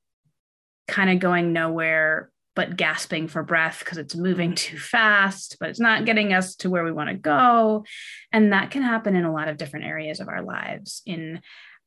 kind 0.88 1.10
of 1.10 1.18
going 1.18 1.52
nowhere, 1.52 2.30
but 2.56 2.76
gasping 2.76 3.28
for 3.28 3.42
breath 3.42 3.78
because 3.80 3.98
it's 3.98 4.16
moving 4.16 4.50
mm-hmm. 4.50 4.74
too 4.74 4.78
fast, 4.78 5.56
but 5.60 5.70
it's 5.70 5.80
not 5.80 6.04
getting 6.04 6.32
us 6.32 6.56
to 6.56 6.70
where 6.70 6.84
we 6.84 6.92
want 6.92 7.08
to 7.08 7.16
go. 7.16 7.84
And 8.32 8.52
that 8.52 8.70
can 8.70 8.82
happen 8.82 9.16
in 9.16 9.24
a 9.24 9.32
lot 9.32 9.48
of 9.48 9.56
different 9.56 9.86
areas 9.86 10.20
of 10.20 10.28
our 10.28 10.42
lives, 10.42 11.02
in 11.06 11.40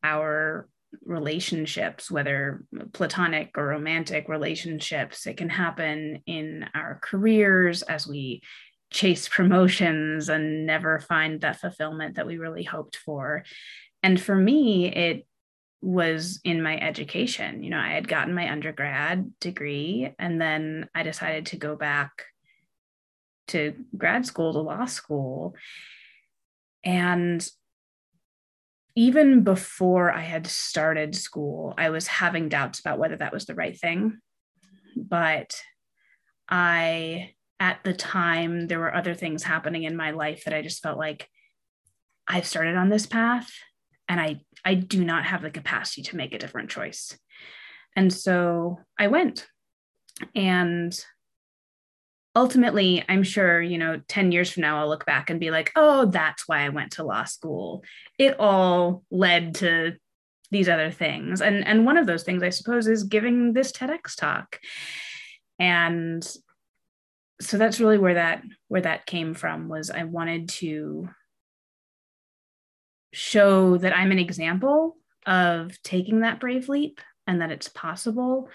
our 0.04 0.68
relationships, 1.06 2.10
whether 2.10 2.64
platonic 2.94 3.52
or 3.58 3.68
romantic 3.68 4.30
relationships. 4.30 5.26
It 5.26 5.38
can 5.38 5.50
happen 5.50 6.22
in 6.26 6.66
our 6.74 7.00
careers 7.02 7.82
as 7.82 8.08
we 8.08 8.42
chase 8.92 9.28
promotions 9.28 10.30
and 10.30 10.66
never 10.66 11.00
find 11.00 11.42
that 11.42 11.60
fulfillment 11.60 12.16
that 12.16 12.28
we 12.28 12.38
really 12.38 12.64
hoped 12.64 12.96
for. 12.96 13.44
And 14.04 14.22
for 14.22 14.36
me, 14.36 14.88
it 14.88 15.26
was 15.84 16.40
in 16.46 16.64
my 16.64 16.80
education. 16.80 17.62
You 17.62 17.70
know, 17.72 17.80
I 17.80 17.90
had 17.90 18.08
gotten 18.08 18.34
my 18.34 18.50
undergrad 18.50 19.38
degree 19.40 20.14
and 20.18 20.40
then 20.40 20.90
I 20.96 21.04
decided 21.04 21.48
to 21.48 21.58
go 21.58 21.76
back 21.76 22.12
to 23.50 23.74
grad 23.98 24.26
school, 24.26 24.54
to 24.54 24.60
law 24.60 24.86
school. 24.86 25.56
And 26.86 27.46
even 28.96 29.44
before 29.44 30.12
I 30.12 30.22
had 30.22 30.48
started 30.48 31.16
school, 31.16 31.74
I 31.78 31.90
was 31.90 32.08
having 32.08 32.48
doubts 32.48 32.80
about 32.80 33.00
whether 33.00 33.18
that 33.18 33.34
was 33.34 33.46
the 33.46 33.56
right 33.56 33.78
thing. 33.78 34.20
But 34.96 35.54
I, 36.48 37.34
at 37.60 37.84
the 37.84 37.94
time, 37.94 38.68
there 38.68 38.80
were 38.80 38.96
other 38.96 39.16
things 39.16 39.44
happening 39.44 39.84
in 39.84 39.98
my 39.98 40.12
life 40.12 40.46
that 40.46 40.54
I 40.54 40.62
just 40.62 40.82
felt 40.82 40.98
like 40.98 41.28
I've 42.26 42.48
started 42.48 42.76
on 42.78 42.88
this 42.88 43.06
path 43.06 43.52
and 44.08 44.20
I, 44.20 44.42
I 44.66 44.76
do 44.76 45.04
not 45.04 45.26
have 45.26 45.42
the 45.42 45.50
capacity 45.50 46.04
to 46.04 46.18
make 46.18 46.34
a 46.34 46.40
different 46.40 46.70
choice. 46.70 47.18
And 47.96 48.12
so 48.12 48.80
I 49.00 49.08
went. 49.08 49.48
And 50.36 50.98
ultimately 52.36 53.04
i'm 53.08 53.22
sure 53.22 53.62
you 53.62 53.78
know 53.78 54.02
10 54.08 54.32
years 54.32 54.50
from 54.50 54.62
now 54.62 54.80
i'll 54.80 54.90
look 54.90 55.06
back 55.06 55.30
and 55.30 55.40
be 55.40 55.52
like 55.52 55.72
oh 55.76 56.06
that's 56.06 56.48
why 56.48 56.62
i 56.62 56.70
went 56.70 56.94
to 56.94 57.04
law 57.04 57.24
school. 57.26 57.84
It 58.18 58.40
all 58.40 59.04
led 59.12 59.56
to 59.56 59.94
these 60.50 60.70
other 60.70 60.92
things. 60.92 61.42
And 61.42 61.66
and 61.66 61.86
one 61.86 61.98
of 61.98 62.08
those 62.08 62.24
things 62.24 62.44
i 62.44 62.50
suppose 62.50 62.88
is 62.88 63.04
giving 63.04 63.54
this 63.54 63.72
tedx 63.72 64.16
talk. 64.16 64.60
And 65.60 66.28
so 67.42 67.58
that's 67.58 67.80
really 67.80 67.98
where 67.98 68.16
that 68.16 68.44
where 68.68 68.82
that 68.82 69.06
came 69.06 69.34
from 69.34 69.68
was 69.68 69.90
i 69.90 70.04
wanted 70.04 70.50
to 70.50 71.10
show 73.14 73.78
that 73.78 73.96
i'm 73.96 74.12
an 74.12 74.20
example 74.20 74.98
of 75.26 75.82
taking 75.84 76.22
that 76.22 76.40
brave 76.40 76.68
leap 76.68 77.00
and 77.28 77.42
that 77.42 77.52
it's 77.52 77.70
possible 77.70 78.50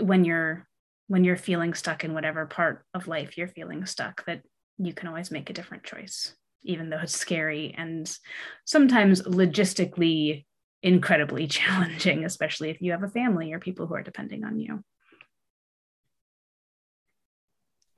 when 0.00 0.24
you're 0.24 0.66
when 1.08 1.24
you're 1.24 1.36
feeling 1.36 1.74
stuck 1.74 2.04
in 2.04 2.14
whatever 2.14 2.46
part 2.46 2.84
of 2.94 3.08
life 3.08 3.36
you're 3.36 3.48
feeling 3.48 3.84
stuck 3.84 4.24
that 4.26 4.42
you 4.78 4.92
can 4.92 5.08
always 5.08 5.30
make 5.30 5.50
a 5.50 5.54
different 5.54 5.84
choice 5.84 6.34
even 6.62 6.90
though 6.90 7.00
it's 7.00 7.16
scary 7.16 7.74
and 7.76 8.18
sometimes 8.64 9.22
logistically 9.22 10.44
incredibly 10.82 11.46
challenging 11.58 12.24
especially 12.24 12.70
if 12.70 12.80
you 12.80 12.92
have 12.92 13.02
a 13.02 13.08
family 13.08 13.52
or 13.52 13.58
people 13.58 13.86
who 13.86 13.94
are 13.94 14.02
depending 14.02 14.44
on 14.44 14.58
you. 14.58 14.82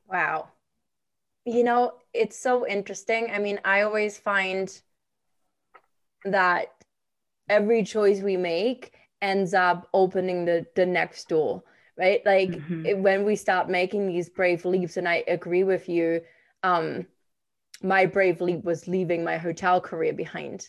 Wow. 0.09 0.49
You 1.45 1.65
know 1.65 1.95
it's 2.13 2.39
so 2.39 2.67
interesting. 2.67 3.31
I 3.33 3.39
mean 3.39 3.61
i 3.65 3.83
always 3.83 4.19
find 4.19 4.81
that 6.25 6.69
every 7.49 7.83
choice 7.83 8.21
we 8.21 8.37
make 8.37 8.95
ends 9.23 9.55
up 9.55 9.89
opening 9.93 10.45
the 10.45 10.67
the 10.77 10.87
next 10.87 11.29
door 11.29 11.63
right 11.99 12.25
like 12.25 12.51
mm-hmm. 12.51 12.87
it, 12.87 12.99
when 12.99 13.25
we 13.25 13.37
start 13.37 13.69
making 13.69 14.07
these 14.07 14.29
brave 14.29 14.65
leaps 14.65 14.97
and 14.97 15.09
i 15.09 15.23
agree 15.29 15.65
with 15.65 15.89
you 15.89 16.21
um 16.63 17.07
my 17.83 18.07
brave 18.07 18.41
leap 18.41 18.65
was 18.65 18.89
leaving 18.89 19.23
my 19.25 19.37
hotel 19.37 19.81
career 19.81 20.13
behind 20.13 20.69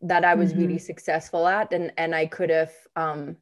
that 0.00 0.24
i 0.24 0.34
was 0.34 0.52
mm-hmm. 0.52 0.62
really 0.62 0.78
successful 0.78 1.46
at 1.46 1.72
and 1.72 1.92
and 1.98 2.14
i 2.14 2.24
could 2.24 2.50
have 2.50 2.72
um 2.96 3.36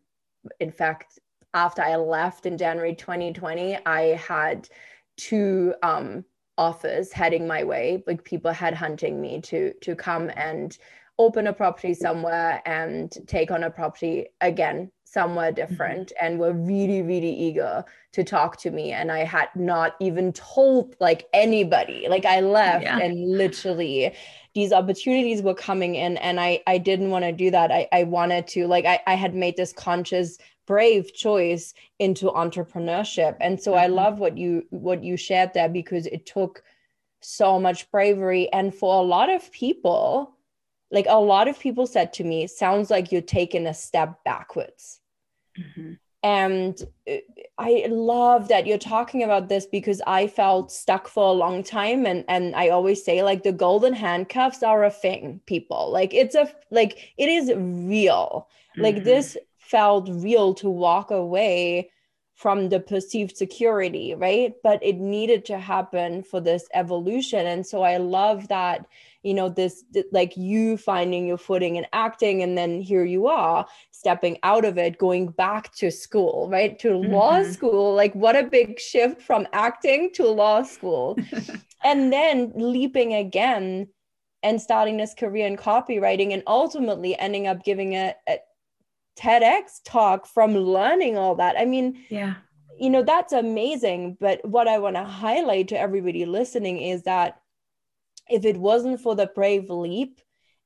in 0.59 0.73
fact 0.73 1.19
after 1.55 1.83
i 1.83 1.95
left 1.97 2.47
in 2.47 2.59
january 2.59 2.95
2020 2.95 3.79
i 3.87 4.03
had 4.17 4.69
two 5.17 5.75
um 5.83 6.25
offers 6.59 7.13
heading 7.13 7.47
my 7.47 7.65
way 7.65 8.03
like 8.07 8.23
people 8.25 8.51
head 8.51 8.75
hunting 8.75 9.21
me 9.21 9.41
to 9.41 9.73
to 9.81 9.95
come 9.95 10.31
and 10.37 10.79
open 11.21 11.47
a 11.47 11.53
property 11.53 11.93
somewhere 11.93 12.63
and 12.65 13.19
take 13.27 13.51
on 13.51 13.63
a 13.63 13.71
property 13.71 14.27
again 14.41 14.91
somewhere 15.05 15.53
mm-hmm. 15.53 15.69
different 15.69 16.13
and 16.21 16.39
were 16.39 16.55
really 16.55 17.03
really 17.03 17.33
eager 17.33 17.85
to 18.13 18.25
talk 18.25 18.57
to 18.57 18.71
me 18.71 18.91
and 18.91 19.13
i 19.13 19.19
had 19.19 19.49
not 19.55 19.97
even 20.01 20.33
told 20.33 20.97
like 20.99 21.27
anybody 21.35 22.07
like 22.09 22.25
i 22.25 22.41
left 22.41 22.85
yeah. 22.85 22.99
and 22.99 23.37
literally 23.37 24.15
these 24.55 24.73
opportunities 24.73 25.43
were 25.43 25.55
coming 25.55 25.95
in 25.95 26.17
and 26.17 26.41
i 26.41 26.63
i 26.67 26.79
didn't 26.79 27.11
want 27.11 27.25
to 27.25 27.33
do 27.33 27.51
that 27.51 27.71
i 27.71 27.87
i 27.93 28.03
wanted 28.03 28.47
to 28.47 28.67
like 28.67 28.87
i 28.87 28.99
i 29.07 29.15
had 29.15 29.35
made 29.35 29.57
this 29.59 29.75
conscious 29.75 30.39
brave 30.67 31.13
choice 31.13 31.75
into 31.99 32.27
entrepreneurship 32.31 33.37
and 33.43 33.61
so 33.61 33.73
mm-hmm. 33.73 33.81
i 33.81 33.87
love 33.89 34.19
what 34.19 34.39
you 34.39 34.63
what 34.71 35.05
you 35.05 35.19
shared 35.19 35.53
there 35.53 35.69
because 35.69 36.07
it 36.07 36.25
took 36.25 36.63
so 37.21 37.61
much 37.61 37.91
bravery 37.91 38.51
and 38.53 38.75
for 38.75 38.99
a 38.99 39.05
lot 39.05 39.29
of 39.29 39.53
people 39.53 40.35
like 40.91 41.07
a 41.09 41.19
lot 41.19 41.49
of 41.49 41.59
people 41.59 41.87
said 41.87 42.13
to 42.13 42.25
me 42.25 42.47
sounds 42.47 42.91
like 42.91 43.13
you're 43.13 43.21
taking 43.23 43.67
a 43.67 43.75
step 43.75 44.23
backwards 44.25 45.01
mm-hmm. 45.59 45.93
and 46.23 46.83
uh, 47.11 47.17
i 47.59 47.87
love 47.89 48.49
that 48.49 48.67
you're 48.67 48.79
talking 48.79 49.23
about 49.23 49.49
this 49.49 49.67
because 49.67 50.03
i 50.07 50.27
felt 50.27 50.73
stuck 50.73 51.09
for 51.09 51.29
a 51.29 51.33
long 51.33 51.63
time 51.63 52.07
and 52.07 52.25
and 52.29 52.55
i 52.57 52.69
always 52.69 53.05
say 53.05 53.23
like 53.23 53.43
the 53.43 53.53
golden 53.53 53.93
handcuffs 53.93 54.63
are 54.63 54.85
a 54.85 54.91
thing 54.91 55.41
people 55.47 55.91
like 55.91 56.13
it's 56.15 56.35
a 56.35 56.51
like 56.71 57.13
it 57.17 57.29
is 57.29 57.53
real 57.57 58.49
mm-hmm. 58.73 58.83
like 58.83 59.05
this 59.05 59.37
felt 59.59 60.09
real 60.11 60.53
to 60.55 60.69
walk 60.69 61.11
away 61.11 61.91
from 62.41 62.71
the 62.71 62.81
perceived 62.81 63.37
security, 63.37 64.15
right? 64.15 64.55
But 64.63 64.83
it 64.83 64.97
needed 64.97 65.45
to 65.45 65.59
happen 65.59 66.23
for 66.23 66.41
this 66.41 66.67
evolution. 66.73 67.47
And 67.47 67.67
so 67.67 67.83
I 67.83 67.99
love 67.99 68.49
that, 68.49 68.87
you 69.23 69.35
know, 69.35 69.51
this 69.51 69.85
like 70.11 70.39
you 70.39 70.79
finding 70.79 71.27
your 71.27 71.37
footing 71.37 71.77
and 71.77 71.87
acting, 71.93 72.43
and 72.43 72.57
then 72.57 72.81
here 72.81 73.05
you 73.05 73.27
are 73.27 73.67
stepping 73.91 74.39
out 74.43 74.65
of 74.65 74.79
it, 74.79 74.97
going 74.97 75.27
back 75.27 75.75
to 75.75 75.91
school, 75.91 76.49
right? 76.51 76.79
To 76.79 76.89
mm-hmm. 76.89 77.13
law 77.13 77.43
school. 77.43 77.95
Like, 77.95 78.15
what 78.15 78.37
a 78.37 78.45
big 78.45 78.81
shift 78.81 79.21
from 79.21 79.47
acting 79.53 80.11
to 80.15 80.27
law 80.27 80.63
school. 80.63 81.19
and 81.85 82.11
then 82.11 82.53
leaping 82.55 83.13
again 83.13 83.87
and 84.43 84.63
starting 84.63 84.97
this 84.97 85.13
career 85.13 85.47
in 85.47 85.59
copywriting 85.59 86.33
and 86.33 86.43
ultimately 86.47 87.19
ending 87.19 87.47
up 87.47 87.63
giving 87.65 87.97
a, 87.97 88.15
a 88.27 88.39
TEDx 89.19 89.81
talk 89.85 90.27
from 90.27 90.55
learning 90.55 91.17
all 91.17 91.35
that. 91.37 91.57
I 91.59 91.65
mean, 91.65 92.05
yeah. 92.09 92.35
You 92.79 92.89
know, 92.89 93.03
that's 93.03 93.35
amazing. 93.35 94.17
But 94.21 94.43
what 94.43 94.67
I 94.67 94.79
want 94.79 94.97
to 94.97 95.05
highlight 95.05 95.69
to 95.69 95.79
everybody 95.79 96.25
listening 96.25 96.81
is 96.81 97.03
that 97.03 97.43
if 98.31 98.47
it 98.47 98.57
wasn't 98.57 99.03
for 99.03 99.15
the 99.15 99.27
brave 99.27 99.69
leap 99.69 100.21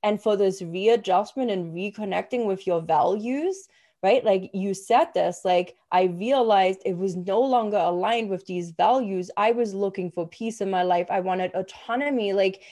and 0.04 0.22
for 0.22 0.36
this 0.36 0.62
readjustment 0.62 1.50
and 1.50 1.74
reconnecting 1.74 2.46
with 2.46 2.68
your 2.68 2.82
values, 2.82 3.66
right? 4.04 4.22
Like 4.22 4.50
you 4.52 4.74
said 4.74 5.06
this, 5.14 5.40
like 5.44 5.74
I 5.90 6.04
realized 6.04 6.82
it 6.84 6.96
was 6.96 7.16
no 7.16 7.40
longer 7.40 7.78
aligned 7.78 8.28
with 8.28 8.44
these 8.46 8.70
values. 8.70 9.30
I 9.36 9.52
was 9.52 9.74
looking 9.74 10.10
for 10.10 10.28
peace 10.28 10.60
in 10.60 10.70
my 10.70 10.82
life. 10.82 11.06
I 11.10 11.20
wanted 11.20 11.52
autonomy. 11.54 12.34
Like 12.34 12.62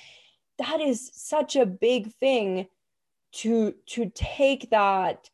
that 0.59 0.81
is 0.81 1.11
such 1.15 1.57
a 1.57 1.67
big 1.67 2.13
thing 2.17 2.69
to 3.33 3.75
to 3.87 4.13
take 4.15 4.71
that 4.71 5.31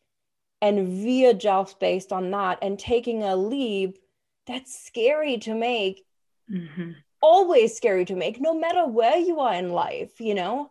and 0.61 1.05
readjust 1.05 1.79
based 1.79 2.13
on 2.13 2.31
that 2.31 2.59
and 2.63 2.79
taking 2.79 3.23
a 3.23 3.37
leap 3.37 3.99
that's 4.47 4.87
scary 4.87 5.39
to 5.39 5.55
make 5.55 6.05
mm-hmm. 6.51 6.93
always 7.21 7.77
scary 7.77 8.05
to 8.05 8.17
make 8.17 8.41
no 8.41 8.59
matter 8.59 8.87
where 8.87 9.19
you 9.19 9.41
are 9.41 9.55
in 9.55 9.71
life 9.71 10.21
you 10.21 10.35
know 10.35 10.69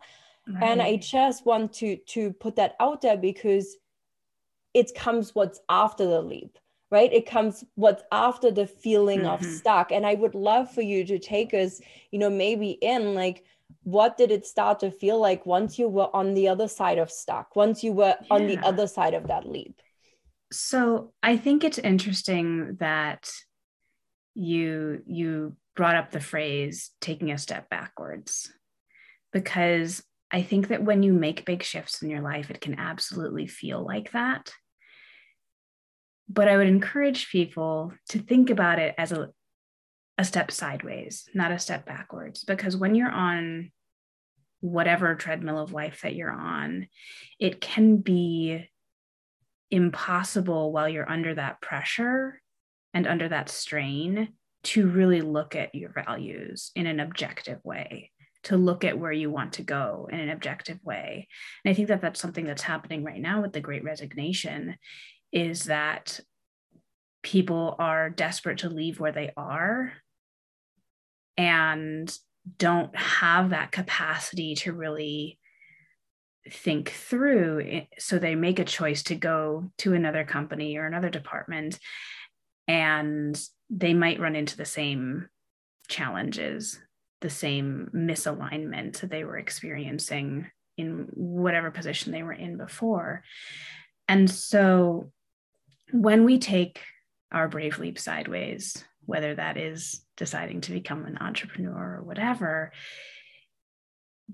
right. 0.48 0.62
and 0.62 0.82
i 0.82 0.96
just 0.96 1.46
want 1.46 1.72
to 1.72 1.96
to 1.96 2.32
put 2.34 2.56
that 2.56 2.74
out 2.80 3.00
there 3.00 3.16
because 3.16 3.76
it 4.74 4.94
comes 4.94 5.34
what's 5.34 5.60
after 5.68 6.06
the 6.06 6.20
leap 6.20 6.58
right 6.90 7.12
it 7.12 7.26
comes 7.26 7.64
what's 7.74 8.02
after 8.12 8.50
the 8.50 8.66
feeling 8.66 9.20
mm-hmm. 9.20 9.44
of 9.44 9.44
stuck 9.44 9.92
and 9.92 10.06
i 10.06 10.14
would 10.14 10.34
love 10.34 10.70
for 10.72 10.82
you 10.82 11.04
to 11.04 11.18
take 11.18 11.54
us 11.54 11.80
you 12.10 12.18
know 12.18 12.30
maybe 12.30 12.72
in 12.82 13.14
like 13.14 13.44
what 13.88 14.18
did 14.18 14.30
it 14.30 14.44
start 14.44 14.80
to 14.80 14.90
feel 14.90 15.18
like 15.18 15.46
once 15.46 15.78
you 15.78 15.88
were 15.88 16.14
on 16.14 16.34
the 16.34 16.46
other 16.46 16.68
side 16.68 16.98
of 16.98 17.10
stuck 17.10 17.56
once 17.56 17.82
you 17.82 17.90
were 17.90 18.14
yeah. 18.20 18.26
on 18.28 18.46
the 18.46 18.58
other 18.58 18.86
side 18.86 19.14
of 19.14 19.28
that 19.28 19.48
leap 19.48 19.80
so 20.52 21.10
i 21.22 21.38
think 21.38 21.64
it's 21.64 21.78
interesting 21.78 22.76
that 22.80 23.30
you 24.34 25.00
you 25.06 25.56
brought 25.74 25.96
up 25.96 26.10
the 26.10 26.20
phrase 26.20 26.90
taking 27.00 27.30
a 27.30 27.38
step 27.38 27.70
backwards 27.70 28.52
because 29.32 30.02
i 30.30 30.42
think 30.42 30.68
that 30.68 30.84
when 30.84 31.02
you 31.02 31.14
make 31.14 31.46
big 31.46 31.62
shifts 31.62 32.02
in 32.02 32.10
your 32.10 32.20
life 32.20 32.50
it 32.50 32.60
can 32.60 32.78
absolutely 32.78 33.46
feel 33.46 33.82
like 33.82 34.12
that 34.12 34.52
but 36.28 36.46
i 36.46 36.58
would 36.58 36.68
encourage 36.68 37.30
people 37.30 37.94
to 38.10 38.18
think 38.18 38.50
about 38.50 38.78
it 38.78 38.94
as 38.98 39.12
a 39.12 39.30
a 40.18 40.24
step 40.24 40.50
sideways, 40.50 41.28
not 41.32 41.52
a 41.52 41.58
step 41.60 41.86
backwards. 41.86 42.42
Because 42.42 42.76
when 42.76 42.96
you're 42.96 43.10
on 43.10 43.70
whatever 44.60 45.14
treadmill 45.14 45.58
of 45.58 45.72
life 45.72 46.00
that 46.02 46.14
you're 46.14 46.32
on, 46.32 46.88
it 47.38 47.60
can 47.60 47.98
be 47.98 48.68
impossible 49.70 50.72
while 50.72 50.88
you're 50.88 51.10
under 51.10 51.34
that 51.34 51.60
pressure 51.60 52.40
and 52.94 53.06
under 53.06 53.28
that 53.28 53.48
strain 53.48 54.32
to 54.64 54.88
really 54.88 55.20
look 55.20 55.54
at 55.54 55.74
your 55.74 55.90
values 55.92 56.72
in 56.74 56.86
an 56.86 57.00
objective 57.00 57.60
way 57.64 58.10
to 58.44 58.56
look 58.56 58.84
at 58.84 58.98
where 58.98 59.12
you 59.12 59.30
want 59.30 59.54
to 59.54 59.62
go 59.62 60.08
in 60.10 60.18
an 60.18 60.30
objective 60.30 60.78
way. 60.84 61.28
And 61.64 61.70
i 61.70 61.74
think 61.74 61.88
that 61.88 62.00
that's 62.00 62.20
something 62.20 62.44
that's 62.44 62.62
happening 62.62 63.04
right 63.04 63.20
now 63.20 63.42
with 63.42 63.52
the 63.52 63.60
great 63.60 63.84
resignation 63.84 64.76
is 65.32 65.64
that 65.64 66.20
people 67.22 67.76
are 67.78 68.10
desperate 68.10 68.58
to 68.58 68.70
leave 68.70 69.00
where 69.00 69.12
they 69.12 69.32
are. 69.36 69.92
And 71.36 72.16
don't 72.56 72.94
have 72.96 73.50
that 73.50 73.72
capacity 73.72 74.54
to 74.54 74.72
really 74.72 75.38
think 76.50 76.90
through 76.90 77.82
so 77.98 78.18
they 78.18 78.34
make 78.34 78.58
a 78.58 78.64
choice 78.64 79.02
to 79.02 79.14
go 79.14 79.70
to 79.76 79.92
another 79.92 80.24
company 80.24 80.78
or 80.78 80.86
another 80.86 81.10
department 81.10 81.78
and 82.66 83.38
they 83.68 83.92
might 83.92 84.20
run 84.20 84.34
into 84.34 84.56
the 84.56 84.64
same 84.64 85.28
challenges 85.88 86.80
the 87.20 87.30
same 87.30 87.90
misalignment 87.94 89.00
that 89.00 89.10
they 89.10 89.24
were 89.24 89.38
experiencing 89.38 90.46
in 90.76 91.08
whatever 91.12 91.70
position 91.70 92.12
they 92.12 92.22
were 92.22 92.32
in 92.32 92.56
before. 92.56 93.24
And 94.06 94.30
so 94.30 95.10
when 95.92 96.24
we 96.24 96.38
take 96.38 96.80
our 97.32 97.48
brave 97.48 97.78
leap 97.78 97.98
sideways 97.98 98.84
whether 99.04 99.34
that 99.34 99.56
is 99.56 100.02
deciding 100.18 100.60
to 100.62 100.72
become 100.72 101.06
an 101.06 101.16
entrepreneur 101.18 101.96
or 101.96 102.02
whatever, 102.02 102.72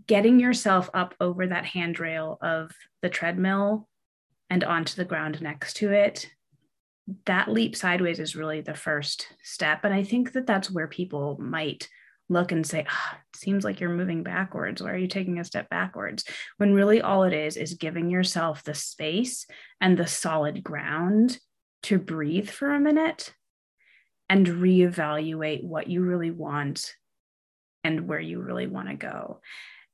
getting 0.08 0.40
yourself 0.40 0.90
up 0.92 1.14
over 1.20 1.46
that 1.46 1.66
handrail 1.66 2.38
of 2.42 2.72
the 3.02 3.08
treadmill 3.08 3.88
and 4.50 4.64
onto 4.64 4.96
the 4.96 5.04
ground 5.04 5.40
next 5.40 5.74
to 5.74 5.92
it, 5.92 6.28
that 7.26 7.48
leap 7.48 7.76
sideways 7.76 8.18
is 8.18 8.34
really 8.34 8.60
the 8.60 8.74
first 8.74 9.28
step. 9.42 9.84
And 9.84 9.94
I 9.94 10.02
think 10.02 10.32
that 10.32 10.46
that's 10.46 10.70
where 10.70 10.88
people 10.88 11.36
might 11.38 11.88
look 12.30 12.50
and 12.50 12.66
say, 12.66 12.86
oh, 12.90 13.16
it 13.32 13.38
seems 13.38 13.64
like 13.64 13.80
you're 13.80 13.90
moving 13.90 14.22
backwards. 14.22 14.82
Why 14.82 14.90
are 14.92 14.96
you 14.96 15.06
taking 15.06 15.38
a 15.38 15.44
step 15.44 15.68
backwards? 15.68 16.24
When 16.56 16.72
really 16.72 17.02
all 17.02 17.24
it 17.24 17.34
is 17.34 17.56
is 17.58 17.74
giving 17.74 18.10
yourself 18.10 18.64
the 18.64 18.74
space 18.74 19.46
and 19.80 19.96
the 19.96 20.06
solid 20.06 20.64
ground 20.64 21.38
to 21.84 21.98
breathe 21.98 22.48
for 22.48 22.74
a 22.74 22.80
minute 22.80 23.34
and 24.28 24.46
reevaluate 24.46 25.62
what 25.62 25.88
you 25.88 26.02
really 26.02 26.30
want 26.30 26.94
and 27.82 28.08
where 28.08 28.20
you 28.20 28.40
really 28.40 28.66
want 28.66 28.88
to 28.88 28.94
go. 28.94 29.40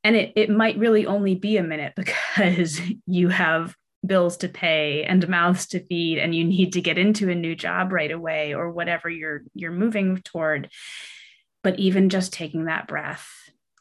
And 0.04 0.16
it, 0.16 0.32
it 0.36 0.50
might 0.50 0.78
really 0.78 1.06
only 1.06 1.34
be 1.34 1.56
a 1.56 1.62
minute 1.62 1.94
because 1.96 2.80
you 3.06 3.28
have 3.28 3.74
bills 4.06 4.38
to 4.38 4.48
pay 4.48 5.04
and 5.04 5.28
mouths 5.28 5.66
to 5.66 5.84
feed 5.86 6.18
and 6.18 6.34
you 6.34 6.44
need 6.44 6.72
to 6.72 6.80
get 6.80 6.96
into 6.96 7.28
a 7.28 7.34
new 7.34 7.54
job 7.54 7.92
right 7.92 8.10
away 8.10 8.54
or 8.54 8.70
whatever 8.70 9.10
you're 9.10 9.42
you're 9.54 9.70
moving 9.70 10.16
toward 10.24 10.70
but 11.62 11.78
even 11.78 12.08
just 12.08 12.32
taking 12.32 12.64
that 12.64 12.88
breath 12.88 13.28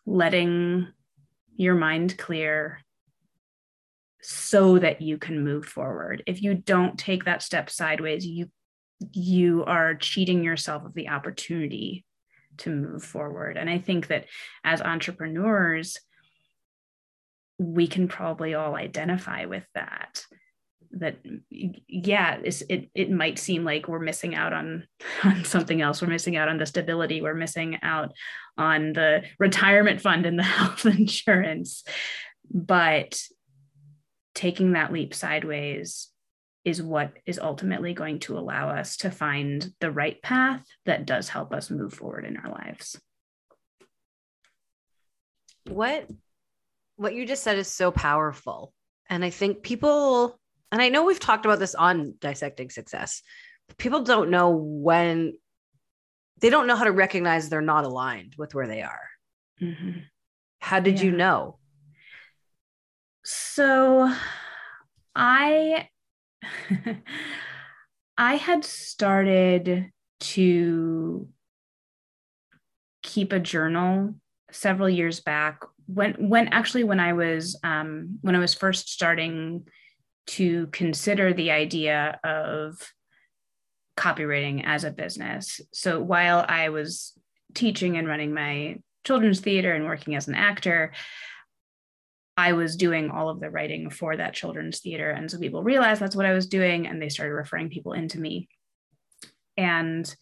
letting 0.06 0.88
your 1.56 1.74
mind 1.74 2.18
clear 2.18 2.82
so 4.22 4.78
that 4.78 5.02
you 5.02 5.18
can 5.18 5.42
move 5.42 5.66
forward 5.66 6.22
if 6.28 6.42
you 6.42 6.54
don't 6.54 7.00
take 7.00 7.24
that 7.24 7.42
step 7.42 7.70
sideways 7.70 8.26
you 8.26 8.50
you 9.12 9.64
are 9.66 9.96
cheating 9.96 10.44
yourself 10.44 10.86
of 10.86 10.94
the 10.94 11.10
opportunity 11.10 12.06
to 12.58 12.70
move 12.70 13.04
forward. 13.04 13.58
And 13.58 13.70
I 13.70 13.80
think 13.80 14.08
that 14.08 14.26
as 14.64 14.82
entrepreneurs, 14.82 15.98
we 17.58 17.88
can 17.88 18.08
probably 18.08 18.54
all 18.54 18.76
identify 18.76 19.46
with 19.46 19.66
that 19.76 20.24
that 20.92 21.18
yeah 21.88 22.40
it 22.44 22.90
it 22.96 23.12
might 23.12 23.38
seem 23.38 23.64
like 23.64 23.88
we're 23.88 24.00
missing 24.00 24.34
out 24.34 24.54
on 24.54 24.88
on 25.24 25.44
something 25.44 25.82
else. 25.82 26.02
We're 26.02 26.08
missing 26.08 26.36
out 26.36 26.50
on 26.50 26.58
the 26.58 26.66
stability. 26.66 27.22
We're 27.22 27.36
missing 27.36 27.78
out 27.84 28.12
on 28.58 28.94
the 28.94 29.24
retirement 29.38 30.02
fund 30.02 30.26
and 30.26 30.38
the 30.38 30.44
health 30.58 30.86
insurance. 30.86 31.84
But 32.52 33.22
taking 34.34 34.72
that 34.72 34.92
leap 34.92 35.14
sideways 35.14 36.10
is 36.66 36.82
what 36.82 37.14
is 37.26 37.40
ultimately 37.40 37.94
going 37.94 38.20
to 38.20 38.38
allow 38.38 38.70
us 38.70 38.98
to 38.98 39.12
find 39.12 39.74
the 39.80 39.92
right 39.92 40.22
path 40.22 40.64
that 40.86 41.06
does 41.06 41.30
help 41.30 41.54
us 41.54 41.70
move 41.70 41.94
forward 41.94 42.26
in 42.26 42.38
our 42.38 42.52
lives. 42.52 43.00
What 45.68 46.08
what 46.96 47.14
you 47.14 47.26
just 47.26 47.44
said 47.44 47.58
is 47.58 47.68
so 47.68 47.92
powerful. 47.92 48.74
And 49.10 49.24
I 49.24 49.30
think 49.30 49.64
people 49.64 50.38
and 50.72 50.82
I 50.82 50.90
know 50.90 51.06
we've 51.06 51.20
talked 51.20 51.46
about 51.46 51.60
this 51.60 51.76
on 51.76 52.16
dissecting 52.20 52.70
success. 52.70 53.22
people 53.78 54.04
don't 54.04 54.30
know 54.30 54.50
when 54.50 55.34
they 56.40 56.50
don't 56.50 56.68
know 56.68 56.76
how 56.76 56.86
to 56.86 56.92
recognize 56.92 57.50
they're 57.50 57.62
not 57.62 57.86
aligned 57.86 58.36
with 58.38 58.54
where 58.56 58.68
they 58.68 58.82
are. 58.82 59.10
Mm-hmm. 59.62 60.00
How 60.60 60.80
did 60.80 61.00
yeah. 61.00 61.06
you 61.06 61.12
know? 61.12 61.58
So 63.24 64.14
I 65.16 65.90
I 68.18 68.36
had 68.36 68.66
started 68.66 69.92
to 70.20 71.28
keep 73.02 73.32
a 73.32 73.40
journal 73.40 74.16
several 74.52 74.90
years 74.90 75.20
back 75.20 75.64
when 75.88 76.14
when 76.30 76.50
actually 76.50 76.84
when 76.84 77.00
I 77.00 77.14
was 77.14 77.58
um, 77.64 78.20
when 78.22 78.36
I 78.36 78.40
was 78.40 78.54
first 78.54 78.90
starting 78.90 79.68
to 80.28 80.68
consider 80.68 81.34
the 81.34 81.52
idea 81.52 82.20
of 82.24 82.94
copywriting 83.98 84.64
as 84.64 84.84
a 84.84 84.92
business. 84.92 85.60
So 85.74 86.00
while 86.00 86.46
I 86.48 86.70
was 86.70 87.14
teaching 87.56 87.98
and 87.98 88.08
running 88.08 88.34
my 88.34 88.78
children's 89.04 89.40
theater 89.40 89.74
and 89.74 89.86
working 89.86 90.16
as 90.16 90.28
an 90.28 90.36
actor, 90.36 90.94
I 92.40 92.54
was 92.54 92.78
doing 92.78 93.12
all 93.12 93.28
of 93.28 93.42
the 93.42 93.50
writing 93.50 93.90
for 93.90 94.16
that 94.16 94.34
children's 94.34 94.80
theater. 94.80 95.10
And 95.10 95.30
so 95.30 95.38
people 95.38 95.62
realized 95.62 96.00
that's 96.02 96.16
what 96.16 96.26
I 96.26 96.32
was 96.32 96.48
doing 96.48 96.88
and 96.88 97.02
they 97.02 97.10
started 97.10 97.34
referring 97.34 97.70
people 97.70 97.92
into 97.92 98.18
me. 98.18 98.48
And 99.58 100.16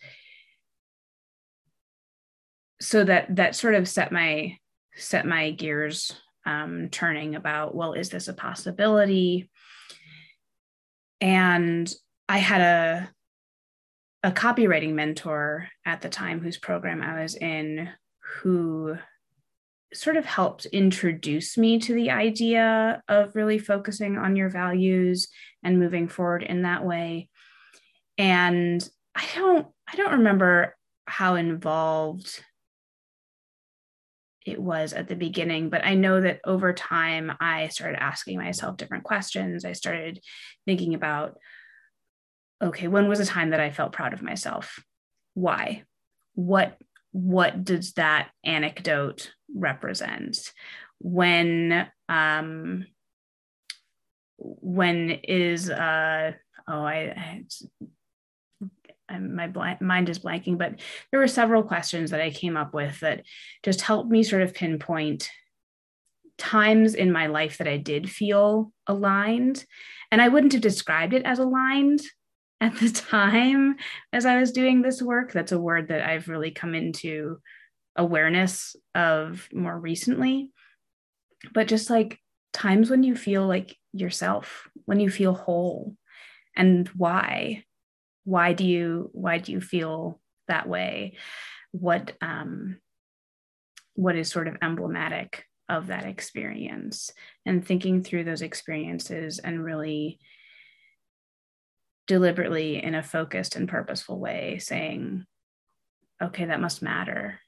so 2.82 3.04
that 3.04 3.36
that 3.36 3.56
sort 3.56 3.76
of 3.76 3.88
set 3.88 4.12
my 4.12 4.58
set 4.96 5.28
my 5.28 5.52
gears 5.52 6.12
um, 6.46 6.90
turning 6.90 7.36
about 7.36 7.76
well 7.76 7.94
is 7.94 8.10
this 8.10 8.28
a 8.28 8.34
possibility 8.34 9.50
and 11.20 11.92
i 12.30 12.38
had 12.38 12.62
a 12.62 13.10
a 14.24 14.32
copywriting 14.32 14.94
mentor 14.94 15.68
at 15.86 16.02
the 16.02 16.10
time 16.10 16.40
whose 16.40 16.58
program 16.58 17.02
i 17.02 17.22
was 17.22 17.36
in 17.36 17.90
who 18.42 18.96
sort 19.94 20.18
of 20.18 20.26
helped 20.26 20.66
introduce 20.66 21.58
me 21.58 21.80
to 21.80 21.94
the 21.94 22.12
idea 22.12 23.02
of 23.08 23.36
really 23.36 23.58
focusing 23.58 24.18
on 24.18 24.36
your 24.36 24.50
values 24.50 25.30
and 25.64 25.80
moving 25.80 26.08
forward 26.08 26.44
in 26.44 26.64
that 26.64 26.86
way. 26.86 27.30
And 28.18 28.88
i 29.18 29.26
don't 29.36 29.68
i 29.92 29.96
don't 29.96 30.14
remember 30.14 30.76
how 31.08 31.36
involved 31.36 32.44
it 34.46 34.62
was 34.62 34.94
at 34.94 35.08
the 35.08 35.16
beginning 35.16 35.70
but 35.70 35.84
i 35.84 35.96
know 35.96 36.22
that 36.22 36.40
over 36.46 36.72
time 36.72 37.32
i 37.42 37.68
started 37.68 38.02
asking 38.02 38.38
myself 38.38 38.78
different 38.78 39.04
questions. 39.04 39.66
I 39.66 39.74
started 39.74 40.22
thinking 40.66 40.94
about 40.94 41.38
okay 42.62 42.88
when 42.88 43.10
was 43.10 43.20
a 43.20 43.26
time 43.26 43.50
that 43.50 43.60
i 43.60 43.72
felt 43.72 43.92
proud 43.92 44.14
of 44.14 44.22
myself? 44.22 44.80
Why? 45.34 45.84
What 46.36 46.78
what 47.12 47.64
does 47.64 47.94
that 47.94 48.30
anecdote 48.44 49.32
represent 49.56 50.52
when 51.00 51.88
um 52.10 52.86
when 54.38 55.10
is 55.10 55.70
uh 55.70 56.32
oh 56.68 56.82
i, 56.82 57.44
I 59.10 59.18
my 59.20 59.48
blank, 59.48 59.82
mind 59.82 60.10
is 60.10 60.20
blanking, 60.20 60.58
but 60.58 60.80
there 61.12 61.20
were 61.20 61.28
several 61.28 61.64
questions 61.64 62.12
that 62.12 62.22
I 62.22 62.30
came 62.30 62.58
up 62.58 62.74
with 62.74 63.00
that 63.00 63.24
just 63.64 63.82
helped 63.82 64.10
me 64.10 64.24
sort 64.24 64.42
of 64.42 64.54
pinpoint 64.54 65.30
times 66.38 66.94
in 66.94 67.12
my 67.12 67.28
life 67.28 67.58
that 67.58 67.68
I 67.68 67.78
did 67.78 68.10
feel 68.10 68.72
aligned. 68.86 69.66
And 70.12 70.22
I 70.22 70.28
wouldn't 70.28 70.54
have 70.54 70.62
described 70.62 71.14
it 71.14 71.24
as 71.24 71.40
aligned 71.40 72.02
at 72.62 72.76
the 72.78 72.90
time 73.10 73.78
as 74.12 74.26
I 74.26 74.40
was 74.40 74.52
doing 74.52 74.82
this 74.82 75.02
work. 75.02 75.32
That's 75.32 75.52
a 75.52 75.60
word 75.60 75.88
that 75.88 76.08
I've 76.08 76.28
really 76.28 76.52
come 76.52 76.76
into 76.76 77.40
awareness 77.98 78.76
of 78.96 79.48
more 79.52 79.78
recently. 79.78 80.52
But 81.54 81.68
just 81.68 81.90
like 81.90 82.20
times 82.54 82.90
when 82.90 83.04
you 83.04 83.16
feel 83.16 83.46
like 83.46 83.76
yourself, 83.94 84.68
when 84.86 85.00
you 85.00 85.10
feel 85.10 85.34
whole, 85.34 85.96
and 86.58 86.88
why. 86.90 87.64
Why 88.26 88.52
do 88.52 88.66
you 88.66 89.10
why 89.14 89.38
do 89.38 89.54
you 89.54 89.62
feel 89.62 90.20
that 90.50 90.68
way? 90.68 91.16
What 91.72 92.14
um 92.20 92.80
what 93.94 94.16
is 94.16 94.30
sort 94.30 94.48
of 94.48 94.58
emblematic 94.62 95.46
of 95.70 95.88
that 95.88 96.06
experience 96.06 97.12
and 97.46 97.66
thinking 97.66 98.04
through 98.04 98.24
those 98.24 98.42
experiences 98.42 99.40
and 99.40 99.64
really 99.64 100.20
deliberately 102.06 102.82
in 102.82 102.96
a 102.96 103.04
focused 103.04 103.56
and 103.56 103.68
purposeful 103.68 104.18
way 104.18 104.60
saying 104.60 105.26
okay 106.22 106.46
that 106.46 106.62
must 106.62 106.82
matter 106.82 107.42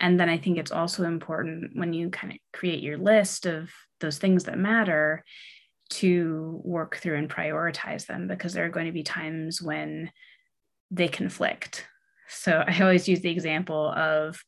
and 0.00 0.18
then 0.18 0.28
i 0.28 0.38
think 0.38 0.58
it's 0.58 0.72
also 0.72 1.04
important 1.04 1.70
when 1.74 1.92
you 1.92 2.10
kind 2.10 2.32
of 2.32 2.38
create 2.52 2.82
your 2.82 2.98
list 2.98 3.46
of 3.46 3.70
those 4.00 4.18
things 4.18 4.44
that 4.44 4.58
matter 4.58 5.24
to 5.88 6.60
work 6.64 6.96
through 6.96 7.16
and 7.16 7.30
prioritize 7.30 8.06
them 8.06 8.26
because 8.26 8.52
there 8.52 8.64
are 8.64 8.70
going 8.70 8.86
to 8.86 8.92
be 8.92 9.02
times 9.02 9.62
when 9.62 10.10
they 10.90 11.08
conflict 11.08 11.86
so 12.28 12.62
i 12.66 12.80
always 12.80 13.08
use 13.08 13.20
the 13.20 13.30
example 13.30 13.92
of 13.92 14.42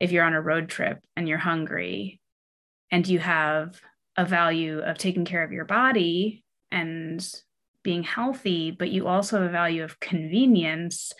if 0.00 0.12
you're 0.12 0.24
on 0.24 0.34
a 0.34 0.40
road 0.40 0.68
trip 0.68 0.98
and 1.16 1.28
you're 1.28 1.38
hungry 1.38 2.20
and 2.90 3.06
you 3.06 3.18
have 3.18 3.80
a 4.16 4.24
value 4.24 4.80
of 4.80 4.98
taking 4.98 5.24
care 5.24 5.44
of 5.44 5.52
your 5.52 5.64
body 5.64 6.42
and 6.70 7.26
being 7.82 8.02
healthy, 8.02 8.70
but 8.70 8.90
you 8.90 9.06
also 9.06 9.38
have 9.38 9.48
a 9.48 9.52
value 9.52 9.82
of 9.82 10.00
convenience. 10.00 11.12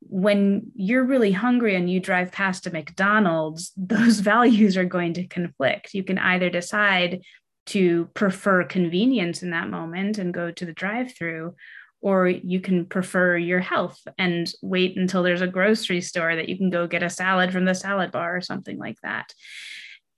When 0.00 0.70
you're 0.74 1.04
really 1.04 1.32
hungry 1.32 1.74
and 1.74 1.90
you 1.90 2.00
drive 2.00 2.32
past 2.32 2.66
a 2.66 2.70
McDonald's, 2.70 3.72
those 3.76 4.20
values 4.20 4.76
are 4.76 4.84
going 4.84 5.14
to 5.14 5.26
conflict. 5.26 5.94
You 5.94 6.04
can 6.04 6.18
either 6.18 6.50
decide 6.50 7.22
to 7.66 8.06
prefer 8.14 8.64
convenience 8.64 9.42
in 9.42 9.50
that 9.50 9.70
moment 9.70 10.18
and 10.18 10.34
go 10.34 10.50
to 10.50 10.66
the 10.66 10.74
drive 10.74 11.16
through, 11.16 11.54
or 12.02 12.28
you 12.28 12.60
can 12.60 12.84
prefer 12.84 13.38
your 13.38 13.60
health 13.60 13.98
and 14.18 14.52
wait 14.60 14.98
until 14.98 15.22
there's 15.22 15.40
a 15.40 15.46
grocery 15.46 16.02
store 16.02 16.36
that 16.36 16.48
you 16.48 16.58
can 16.58 16.68
go 16.68 16.86
get 16.86 17.02
a 17.02 17.08
salad 17.08 17.52
from 17.52 17.64
the 17.64 17.74
salad 17.74 18.12
bar 18.12 18.36
or 18.36 18.42
something 18.42 18.78
like 18.78 18.98
that. 19.02 19.32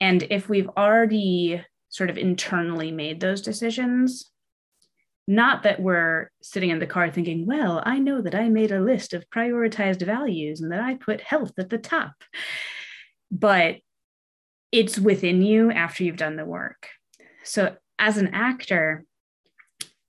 And 0.01 0.25
if 0.31 0.49
we've 0.49 0.69
already 0.77 1.65
sort 1.89 2.11
of 2.11 2.19
internally 2.19 2.91
made 2.91 3.21
those 3.21 3.41
decisions, 3.41 4.31
not 5.27 5.65
that 5.65 5.81
we're 5.81 6.31
sitting 6.41 6.71
in 6.71 6.79
the 6.79 6.87
car 6.87 7.11
thinking, 7.11 7.47
well, 7.47 7.83
I 7.85 7.99
know 7.99 8.21
that 8.21 8.35
I 8.35 8.49
made 8.49 8.71
a 8.71 8.81
list 8.81 9.12
of 9.12 9.29
prioritized 9.31 10.03
values 10.03 10.61
and 10.61 10.71
that 10.71 10.81
I 10.81 10.95
put 10.95 11.21
health 11.21 11.53
at 11.59 11.69
the 11.69 11.79
top. 11.79 12.12
But 13.31 13.77
it's 14.71 14.99
within 14.99 15.43
you 15.43 15.71
after 15.71 16.05
you've 16.05 16.17
done 16.17 16.37
the 16.37 16.45
work. 16.45 16.89
So, 17.43 17.77
as 17.99 18.19
an 18.19 18.29
actor, 18.35 19.05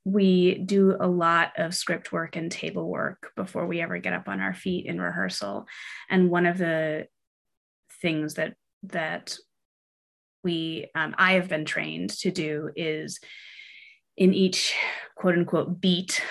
we 0.03 0.59
do 0.59 0.95
a 0.99 1.07
lot 1.07 1.51
of 1.57 1.73
script 1.73 2.11
work 2.11 2.35
and 2.35 2.51
table 2.51 2.87
work 2.87 3.31
before 3.35 3.65
we 3.65 3.81
ever 3.81 3.97
get 3.97 4.13
up 4.13 4.27
on 4.27 4.39
our 4.39 4.53
feet 4.53 4.85
in 4.85 5.01
rehearsal. 5.01 5.67
And 6.09 6.29
one 6.29 6.45
of 6.45 6.57
the 6.57 7.07
things 8.01 8.35
that 8.35 8.53
that 8.83 9.37
we 10.43 10.89
um, 10.95 11.15
I 11.17 11.33
have 11.33 11.49
been 11.49 11.65
trained 11.65 12.11
to 12.19 12.31
do 12.31 12.69
is 12.75 13.19
in 14.17 14.33
each 14.33 14.75
quote 15.15 15.35
unquote 15.35 15.79
beat 15.79 16.21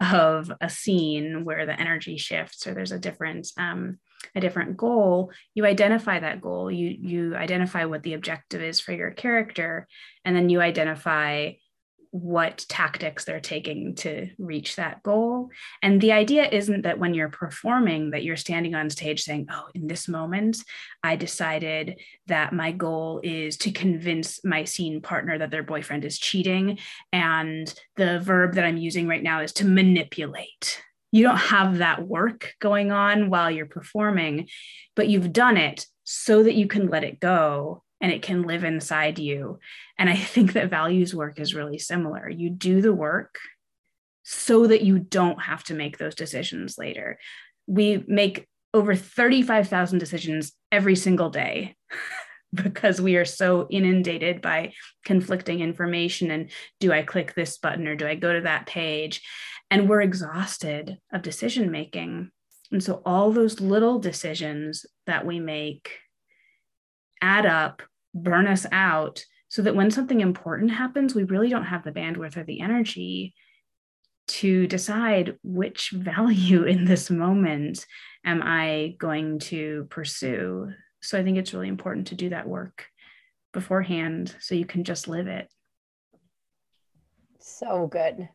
of 0.00 0.50
a 0.60 0.68
scene 0.68 1.44
where 1.44 1.66
the 1.66 1.78
energy 1.78 2.16
shifts 2.16 2.66
or 2.66 2.74
there's 2.74 2.92
a 2.92 2.98
different 2.98 3.48
um, 3.58 3.98
a 4.34 4.40
different 4.40 4.76
goal 4.76 5.30
you 5.54 5.66
identify 5.66 6.18
that 6.20 6.40
goal. 6.40 6.70
You 6.70 6.96
you 7.00 7.36
identify 7.36 7.84
what 7.84 8.02
the 8.02 8.14
objective 8.14 8.62
is 8.62 8.80
for 8.80 8.92
your 8.92 9.10
character 9.10 9.86
and 10.24 10.34
then 10.34 10.48
you 10.48 10.60
identify 10.60 11.52
what 12.12 12.64
tactics 12.68 13.24
they're 13.24 13.40
taking 13.40 13.94
to 13.94 14.28
reach 14.38 14.76
that 14.76 15.02
goal. 15.02 15.48
And 15.82 15.98
the 15.98 16.12
idea 16.12 16.46
isn't 16.46 16.82
that 16.82 16.98
when 16.98 17.14
you're 17.14 17.30
performing 17.30 18.10
that 18.10 18.22
you're 18.22 18.36
standing 18.36 18.74
on 18.74 18.90
stage 18.90 19.22
saying 19.22 19.46
oh 19.50 19.68
in 19.74 19.86
this 19.86 20.08
moment 20.08 20.58
i 21.02 21.16
decided 21.16 21.98
that 22.26 22.52
my 22.52 22.70
goal 22.70 23.20
is 23.22 23.56
to 23.56 23.72
convince 23.72 24.44
my 24.44 24.64
scene 24.64 25.00
partner 25.00 25.38
that 25.38 25.50
their 25.50 25.62
boyfriend 25.62 26.04
is 26.04 26.18
cheating 26.18 26.78
and 27.12 27.74
the 27.96 28.20
verb 28.20 28.54
that 28.54 28.64
i'm 28.64 28.76
using 28.76 29.08
right 29.08 29.22
now 29.22 29.40
is 29.40 29.52
to 29.52 29.66
manipulate. 29.66 30.82
You 31.12 31.24
don't 31.24 31.36
have 31.36 31.78
that 31.78 32.06
work 32.06 32.54
going 32.60 32.92
on 32.92 33.30
while 33.30 33.50
you're 33.50 33.66
performing 33.66 34.48
but 34.94 35.08
you've 35.08 35.32
done 35.32 35.56
it 35.56 35.86
so 36.04 36.42
that 36.42 36.54
you 36.54 36.66
can 36.66 36.88
let 36.88 37.04
it 37.04 37.20
go 37.20 37.82
and 38.02 38.10
it 38.10 38.20
can 38.20 38.42
live 38.42 38.64
inside 38.64 39.20
you. 39.20 39.60
And 39.96 40.10
I 40.10 40.16
think 40.16 40.52
that 40.52 40.68
values 40.68 41.14
work 41.14 41.38
is 41.38 41.54
really 41.54 41.78
similar. 41.78 42.28
You 42.28 42.50
do 42.50 42.82
the 42.82 42.92
work 42.92 43.38
so 44.24 44.66
that 44.66 44.82
you 44.82 44.98
don't 44.98 45.40
have 45.40 45.64
to 45.64 45.74
make 45.74 45.98
those 45.98 46.16
decisions 46.16 46.76
later. 46.76 47.18
We 47.66 48.04
make 48.08 48.48
over 48.74 48.96
35,000 48.96 49.98
decisions 49.98 50.52
every 50.72 50.96
single 50.96 51.30
day 51.30 51.76
because 52.54 53.00
we 53.00 53.16
are 53.16 53.24
so 53.24 53.68
inundated 53.70 54.42
by 54.42 54.72
conflicting 55.04 55.60
information 55.60 56.30
and 56.30 56.50
do 56.80 56.92
I 56.92 57.02
click 57.02 57.34
this 57.34 57.56
button 57.58 57.86
or 57.86 57.94
do 57.94 58.06
I 58.06 58.16
go 58.16 58.32
to 58.32 58.42
that 58.42 58.66
page? 58.66 59.22
And 59.70 59.88
we're 59.88 60.02
exhausted 60.02 60.98
of 61.12 61.22
decision 61.22 61.70
making. 61.70 62.30
And 62.72 62.82
so 62.82 63.00
all 63.06 63.30
those 63.30 63.60
little 63.60 63.98
decisions 63.98 64.86
that 65.06 65.24
we 65.24 65.38
make 65.38 65.98
add 67.22 67.46
up 67.46 67.82
burn 68.14 68.46
us 68.46 68.66
out 68.72 69.24
so 69.48 69.62
that 69.62 69.74
when 69.74 69.90
something 69.90 70.20
important 70.20 70.70
happens, 70.70 71.14
we 71.14 71.24
really 71.24 71.48
don't 71.48 71.64
have 71.64 71.84
the 71.84 71.92
bandwidth 71.92 72.36
or 72.36 72.44
the 72.44 72.60
energy 72.60 73.34
to 74.28 74.66
decide 74.66 75.36
which 75.42 75.90
value 75.94 76.64
in 76.64 76.84
this 76.84 77.10
moment 77.10 77.86
am 78.24 78.40
I 78.42 78.96
going 78.98 79.40
to 79.40 79.86
pursue. 79.90 80.72
So 81.02 81.18
I 81.18 81.24
think 81.24 81.36
it's 81.36 81.52
really 81.52 81.68
important 81.68 82.06
to 82.08 82.14
do 82.14 82.30
that 82.30 82.48
work 82.48 82.86
beforehand 83.52 84.34
so 84.40 84.54
you 84.54 84.64
can 84.64 84.84
just 84.84 85.08
live 85.08 85.26
it. 85.26 85.48
So 87.40 87.88
good. 87.88 88.28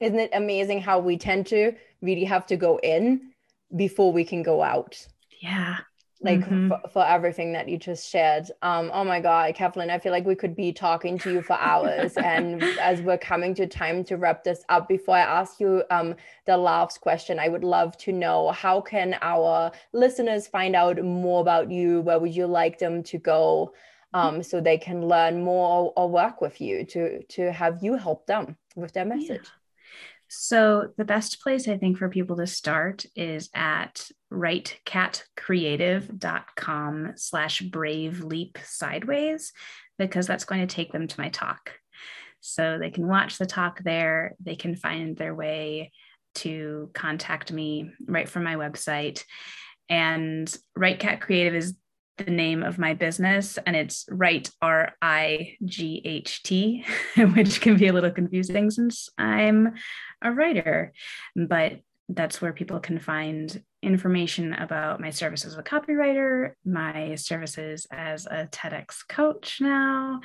Isn't 0.00 0.18
it 0.18 0.30
amazing 0.32 0.80
how 0.80 0.98
we 0.98 1.16
tend 1.16 1.46
to 1.48 1.72
really 2.00 2.24
have 2.24 2.46
to 2.46 2.56
go 2.56 2.78
in 2.82 3.32
before 3.74 4.12
we 4.12 4.24
can 4.24 4.42
go 4.42 4.62
out? 4.62 5.06
Yeah. 5.40 5.78
Like 6.22 6.40
Mhm. 6.40 6.68
for, 6.68 6.80
for 6.90 7.06
everything 7.06 7.52
that 7.54 7.66
you 7.66 7.78
just 7.78 8.06
shared. 8.06 8.50
Um, 8.60 8.90
oh 8.92 9.04
my 9.04 9.20
God, 9.20 9.54
Kathleen, 9.54 9.88
I 9.88 9.98
feel 9.98 10.12
like 10.12 10.26
we 10.26 10.34
could 10.34 10.54
be 10.54 10.70
talking 10.70 11.18
to 11.18 11.32
you 11.32 11.40
for 11.40 11.54
hours. 11.54 12.12
and 12.18 12.62
as 12.78 13.00
we're 13.00 13.16
coming 13.16 13.54
to 13.54 13.66
time 13.66 14.04
to 14.04 14.18
wrap 14.18 14.44
this 14.44 14.62
up, 14.68 14.86
before 14.86 15.16
I 15.16 15.20
ask 15.20 15.60
you 15.60 15.82
um, 15.90 16.14
the 16.44 16.58
last 16.58 17.00
question, 17.00 17.38
I 17.38 17.48
would 17.48 17.64
love 17.64 17.96
to 17.98 18.12
know 18.12 18.50
how 18.50 18.82
can 18.82 19.16
our 19.22 19.72
listeners 19.92 20.46
find 20.46 20.76
out 20.76 21.02
more 21.02 21.40
about 21.40 21.70
you? 21.70 22.02
Where 22.02 22.18
would 22.18 22.34
you 22.34 22.46
like 22.46 22.78
them 22.78 23.02
to 23.04 23.16
go 23.18 23.72
um, 24.12 24.42
so 24.42 24.60
they 24.60 24.76
can 24.76 25.06
learn 25.06 25.42
more 25.42 25.68
or, 25.70 25.92
or 25.96 26.10
work 26.10 26.42
with 26.42 26.60
you 26.60 26.84
to 26.86 27.22
to 27.22 27.50
have 27.52 27.82
you 27.82 27.94
help 27.96 28.26
them 28.26 28.56
with 28.76 28.92
their 28.92 29.06
message? 29.06 29.48
So 30.32 30.90
the 30.96 31.04
best 31.04 31.42
place 31.42 31.66
I 31.66 31.76
think 31.76 31.98
for 31.98 32.08
people 32.08 32.36
to 32.36 32.46
start 32.46 33.04
is 33.16 33.50
at 33.52 34.08
rightcatcreative.com 34.32 37.12
slash 37.16 37.62
brave 37.62 38.22
leap 38.22 38.56
sideways, 38.64 39.52
because 39.98 40.28
that's 40.28 40.44
going 40.44 40.64
to 40.66 40.72
take 40.72 40.92
them 40.92 41.08
to 41.08 41.20
my 41.20 41.30
talk. 41.30 41.72
So 42.40 42.78
they 42.78 42.90
can 42.90 43.08
watch 43.08 43.38
the 43.38 43.46
talk 43.46 43.82
there. 43.82 44.36
They 44.38 44.54
can 44.54 44.76
find 44.76 45.16
their 45.16 45.34
way 45.34 45.90
to 46.36 46.92
contact 46.94 47.50
me 47.50 47.90
right 48.06 48.28
from 48.28 48.44
my 48.44 48.54
website. 48.54 49.24
And 49.88 50.56
Right 50.76 51.00
Cat 51.00 51.20
Creative 51.20 51.56
is 51.56 51.74
the 52.24 52.30
name 52.30 52.62
of 52.62 52.78
my 52.78 52.94
business 52.94 53.58
and 53.66 53.74
it's 53.74 54.06
right 54.10 54.48
R 54.60 54.92
I 55.00 55.56
G 55.64 56.02
H 56.04 56.42
T, 56.42 56.84
which 57.16 57.60
can 57.60 57.76
be 57.76 57.88
a 57.88 57.92
little 57.92 58.10
confusing 58.10 58.70
since 58.70 59.08
I'm 59.18 59.74
a 60.22 60.32
writer. 60.32 60.92
But 61.34 61.80
that's 62.08 62.42
where 62.42 62.52
people 62.52 62.80
can 62.80 62.98
find 62.98 63.62
information 63.82 64.52
about 64.52 65.00
my 65.00 65.10
services 65.10 65.52
as 65.52 65.58
a 65.58 65.62
copywriter, 65.62 66.52
my 66.64 67.14
services 67.14 67.86
as 67.90 68.26
a 68.26 68.48
TEDx 68.50 69.06
coach 69.08 69.58
now, 69.60 70.20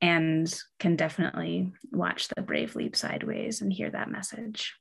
and 0.00 0.52
can 0.78 0.96
definitely 0.96 1.72
watch 1.92 2.28
the 2.28 2.42
Brave 2.42 2.76
Leap 2.76 2.94
Sideways 2.94 3.62
and 3.62 3.72
hear 3.72 3.90
that 3.90 4.10
message. 4.10 4.74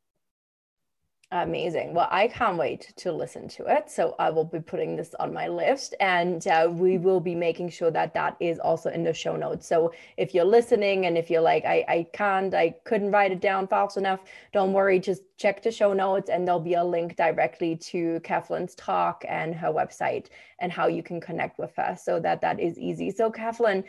Amazing. 1.35 1.95
Well, 1.95 2.07
I 2.11 2.27
can't 2.27 2.59
wait 2.59 2.93
to 2.97 3.11
listen 3.11 3.47
to 3.49 3.65
it. 3.65 3.89
So 3.89 4.15
I 4.19 4.29
will 4.29 4.43
be 4.43 4.59
putting 4.59 4.95
this 4.95 5.15
on 5.19 5.33
my 5.33 5.47
list 5.47 5.95
and 5.99 6.45
uh, 6.45 6.69
we 6.71 6.99
will 6.99 7.19
be 7.19 7.33
making 7.33 7.69
sure 7.69 7.89
that 7.89 8.13
that 8.13 8.37
is 8.39 8.59
also 8.59 8.91
in 8.91 9.03
the 9.03 9.15
show 9.15 9.35
notes. 9.35 9.65
So 9.65 9.91
if 10.15 10.35
you're 10.35 10.45
listening 10.45 11.07
and 11.07 11.17
if 11.17 11.31
you're 11.31 11.41
like, 11.41 11.65
I, 11.65 11.83
I 11.87 12.07
can't, 12.13 12.53
I 12.53 12.75
couldn't 12.83 13.09
write 13.09 13.31
it 13.31 13.41
down 13.41 13.67
fast 13.67 13.97
enough, 13.97 14.19
don't 14.51 14.73
worry, 14.73 14.99
just 14.99 15.23
check 15.37 15.63
the 15.63 15.71
show 15.71 15.91
notes 15.91 16.29
and 16.29 16.47
there'll 16.47 16.59
be 16.59 16.75
a 16.75 16.83
link 16.83 17.15
directly 17.15 17.77
to 17.77 18.19
Kathleen's 18.19 18.75
talk 18.75 19.25
and 19.27 19.55
her 19.55 19.69
website 19.69 20.27
and 20.59 20.71
how 20.71 20.85
you 20.85 21.01
can 21.01 21.19
connect 21.19 21.57
with 21.57 21.75
her 21.77 21.97
so 21.99 22.19
that 22.19 22.41
that 22.41 22.59
is 22.59 22.77
easy. 22.77 23.09
So, 23.09 23.31
Kathleen, 23.31 23.83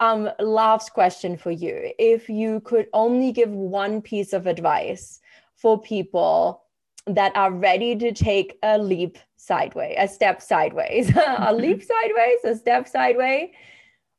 um, 0.00 0.28
last 0.40 0.92
question 0.92 1.36
for 1.36 1.52
you. 1.52 1.92
If 2.00 2.28
you 2.28 2.58
could 2.62 2.88
only 2.92 3.30
give 3.30 3.50
one 3.50 4.02
piece 4.02 4.32
of 4.32 4.48
advice 4.48 5.20
for 5.54 5.80
people 5.80 6.64
that 7.06 7.34
are 7.36 7.52
ready 7.52 7.96
to 7.96 8.12
take 8.12 8.58
a 8.62 8.78
leap 8.78 9.18
sideways, 9.36 9.96
a 9.98 10.08
step 10.08 10.42
sideways, 10.42 11.08
a 11.10 11.12
mm-hmm. 11.12 11.56
leap 11.56 11.82
sideways, 11.82 12.44
a 12.44 12.56
step 12.56 12.88
sideways, 12.88 13.50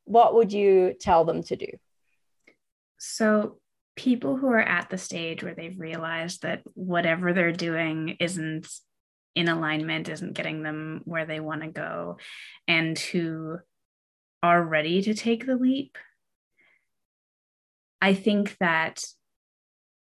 what 0.04 0.34
would 0.34 0.52
you 0.52 0.94
tell 1.00 1.24
them 1.24 1.42
to 1.44 1.56
do? 1.56 1.68
So, 2.98 3.58
people 3.94 4.36
who 4.36 4.48
are 4.48 4.60
at 4.60 4.88
the 4.90 4.98
stage 4.98 5.42
where 5.42 5.54
they've 5.54 5.78
realized 5.78 6.42
that 6.42 6.62
whatever 6.74 7.32
they're 7.32 7.52
doing 7.52 8.16
isn't 8.20 8.66
in 9.34 9.48
alignment, 9.48 10.08
isn't 10.08 10.34
getting 10.34 10.62
them 10.62 11.02
where 11.04 11.26
they 11.26 11.40
want 11.40 11.62
to 11.62 11.68
go, 11.68 12.18
and 12.66 12.98
who 12.98 13.58
are 14.42 14.62
ready 14.62 15.02
to 15.02 15.14
take 15.14 15.46
the 15.46 15.56
leap, 15.56 15.96
I 18.00 18.14
think 18.14 18.56
that 18.58 19.02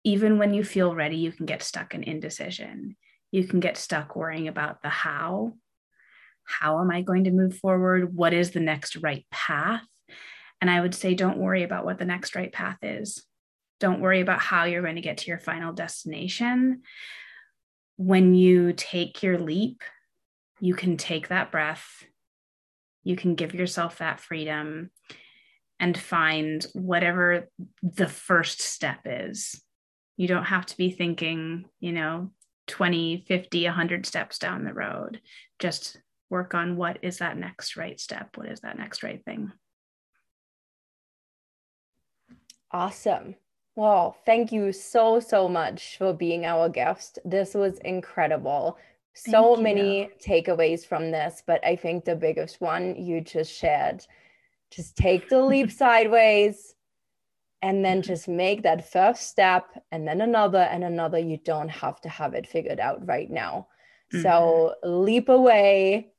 even 0.05 0.39
when 0.39 0.53
you 0.53 0.65
feel 0.65 0.95
ready, 0.95 1.17
you 1.17 1.33
can 1.33 1.47
get 1.47 1.63
stuck 1.63 1.95
in 1.95 2.03
indecision. 2.03 2.97
You 3.31 3.45
can 3.45 3.61
get 3.61 3.77
stuck 3.77 4.17
worrying 4.17 4.49
about 4.49 4.83
the 4.83 4.89
how. 4.89 5.53
How 6.45 6.81
am 6.81 6.91
I 6.91 7.03
going 7.03 7.25
to 7.25 7.31
move 7.31 7.57
forward? 7.57 8.15
What 8.15 8.35
is 8.35 8.51
the 8.51 8.61
next 8.61 8.97
right 8.97 9.25
path? 9.31 9.83
And 10.61 10.71
I 10.71 10.81
would 10.81 10.95
say, 10.95 11.15
don't 11.15 11.39
worry 11.39 11.63
about 11.63 11.85
what 11.85 11.99
the 11.99 12.05
next 12.05 12.35
right 12.35 12.53
path 12.53 12.79
is. 12.83 13.25
Don't 13.81 14.01
worry 14.01 14.21
about 14.21 14.41
how 14.41 14.65
you're 14.65 14.83
going 14.83 14.97
to 14.97 15.01
get 15.01 15.19
to 15.19 15.29
your 15.29 15.39
final 15.39 15.73
destination. 15.73 16.83
When 17.97 18.35
you 18.35 18.73
take 18.73 19.23
your 19.23 19.39
leap, 19.39 19.83
you 20.61 20.75
can 20.75 20.97
take 20.97 21.29
that 21.29 21.51
breath, 21.51 22.05
you 23.03 23.17
can 23.17 23.35
give 23.35 23.55
yourself 23.55 23.99
that 23.99 24.21
freedom 24.21 24.91
and 25.81 25.99
find 25.99 26.65
whatever 26.73 27.49
the 27.83 28.07
first 28.07 28.61
step 28.61 29.01
is 29.05 29.61
you 30.17 30.29
don't 30.29 30.45
have 30.45 30.67
to 30.67 30.77
be 30.77 30.91
thinking, 30.91 31.65
you 31.81 31.93
know, 31.93 32.31
20, 32.69 33.25
50, 33.27 33.65
100 33.65 34.07
steps 34.07 34.39
down 34.39 34.65
the 34.65 34.73
road. 34.73 35.21
Just 35.59 35.99
work 36.31 36.55
on 36.55 36.77
what 36.77 36.99
is 37.03 37.19
that 37.19 37.37
next 37.37 37.77
right 37.77 37.99
step? 37.99 38.37
What 38.37 38.49
is 38.49 38.61
that 38.61 38.79
next 38.79 39.03
right 39.03 39.23
thing? 39.25 39.53
Awesome. 42.71 43.35
Well, 43.75 44.17
thank 44.25 44.53
you 44.53 44.73
so, 44.73 45.21
so 45.21 45.49
much 45.49 45.97
for 45.99 46.13
being 46.13 46.45
our 46.45 46.69
guest. 46.69 47.19
This 47.25 47.55
was 47.55 47.79
incredible. 47.79 48.79
So 49.15 49.57
many 49.57 50.09
takeaways 50.27 50.87
from 50.87 51.11
this, 51.11 51.43
but 51.47 51.63
I 51.67 51.77
think 51.77 52.05
the 52.05 52.17
biggest 52.17 52.61
one 52.61 52.97
you 52.97 53.21
just 53.21 53.53
shared 53.53 54.07
just 54.73 54.97
take 54.97 55.29
the 55.29 55.41
leap 55.41 55.71
sideways 55.83 56.75
and 57.63 57.85
then 57.85 57.99
mm-hmm. 57.99 58.09
just 58.09 58.29
make 58.29 58.63
that 58.63 58.91
first 58.91 59.29
step 59.29 59.65
and 59.93 60.07
then 60.07 60.21
another 60.21 60.59
and 60.59 60.85
another. 60.85 61.19
You 61.19 61.39
don't 61.39 61.69
have 61.69 62.01
to 62.03 62.09
have 62.09 62.35
it 62.35 62.47
figured 62.47 62.81
out 62.81 63.07
right 63.07 63.31
now. 63.31 63.69
So 64.21 64.75
mm-hmm. 64.85 65.05
leap 65.05 65.29
away, 65.31 66.13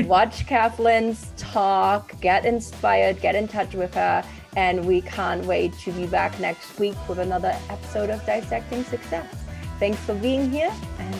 watch 0.00 0.46
Kathleen's 0.46 1.32
talk, 1.38 2.20
get 2.20 2.44
inspired, 2.44 3.20
get 3.20 3.34
in 3.34 3.48
touch 3.48 3.74
with 3.74 3.94
her. 3.94 4.22
And 4.56 4.84
we 4.84 5.00
can't 5.02 5.46
wait 5.46 5.72
to 5.84 5.92
be 5.92 6.06
back 6.06 6.38
next 6.40 6.78
week 6.78 6.96
with 7.08 7.20
another 7.20 7.56
episode 7.70 8.10
of 8.10 8.24
Dissecting 8.26 8.84
Success. 8.84 9.32
Thanks 9.78 9.98
for 10.00 10.14
being 10.14 10.50
here 10.50 10.72
and. 10.98 11.14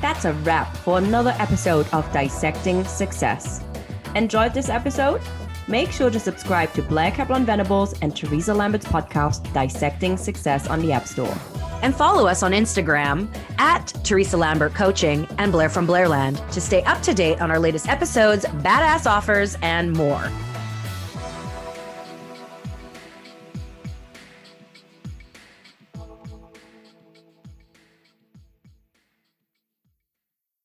That's 0.00 0.24
a 0.24 0.32
wrap 0.32 0.74
for 0.78 0.96
another 0.96 1.36
episode 1.38 1.86
of 1.92 2.10
Dissecting 2.12 2.84
Success. 2.84 3.62
Enjoyed 4.14 4.54
this 4.54 4.70
episode? 4.70 5.20
Make 5.70 5.92
sure 5.92 6.10
to 6.10 6.18
subscribe 6.18 6.72
to 6.72 6.82
Blair 6.82 7.12
Kaplan 7.12 7.44
Venables 7.44 7.94
and 8.00 8.16
Teresa 8.16 8.52
Lambarth's 8.52 8.86
podcast, 8.86 9.52
Dissecting 9.52 10.16
Success, 10.16 10.66
on 10.66 10.80
the 10.80 10.90
App 10.90 11.06
Store. 11.06 11.32
And 11.82 11.94
follow 11.94 12.26
us 12.26 12.42
on 12.42 12.50
Instagram 12.50 13.32
at 13.58 13.86
Teresa 14.02 14.36
Lambarth 14.36 14.74
Coaching 14.74 15.28
and 15.38 15.52
Blair 15.52 15.68
from 15.68 15.86
Blairland 15.86 16.44
to 16.50 16.60
stay 16.60 16.82
up 16.82 17.00
to 17.02 17.14
date 17.14 17.40
on 17.40 17.52
our 17.52 17.60
latest 17.60 17.88
episodes, 17.88 18.44
badass 18.46 19.06
offers, 19.06 19.56
and 19.62 19.92
more. 19.92 20.28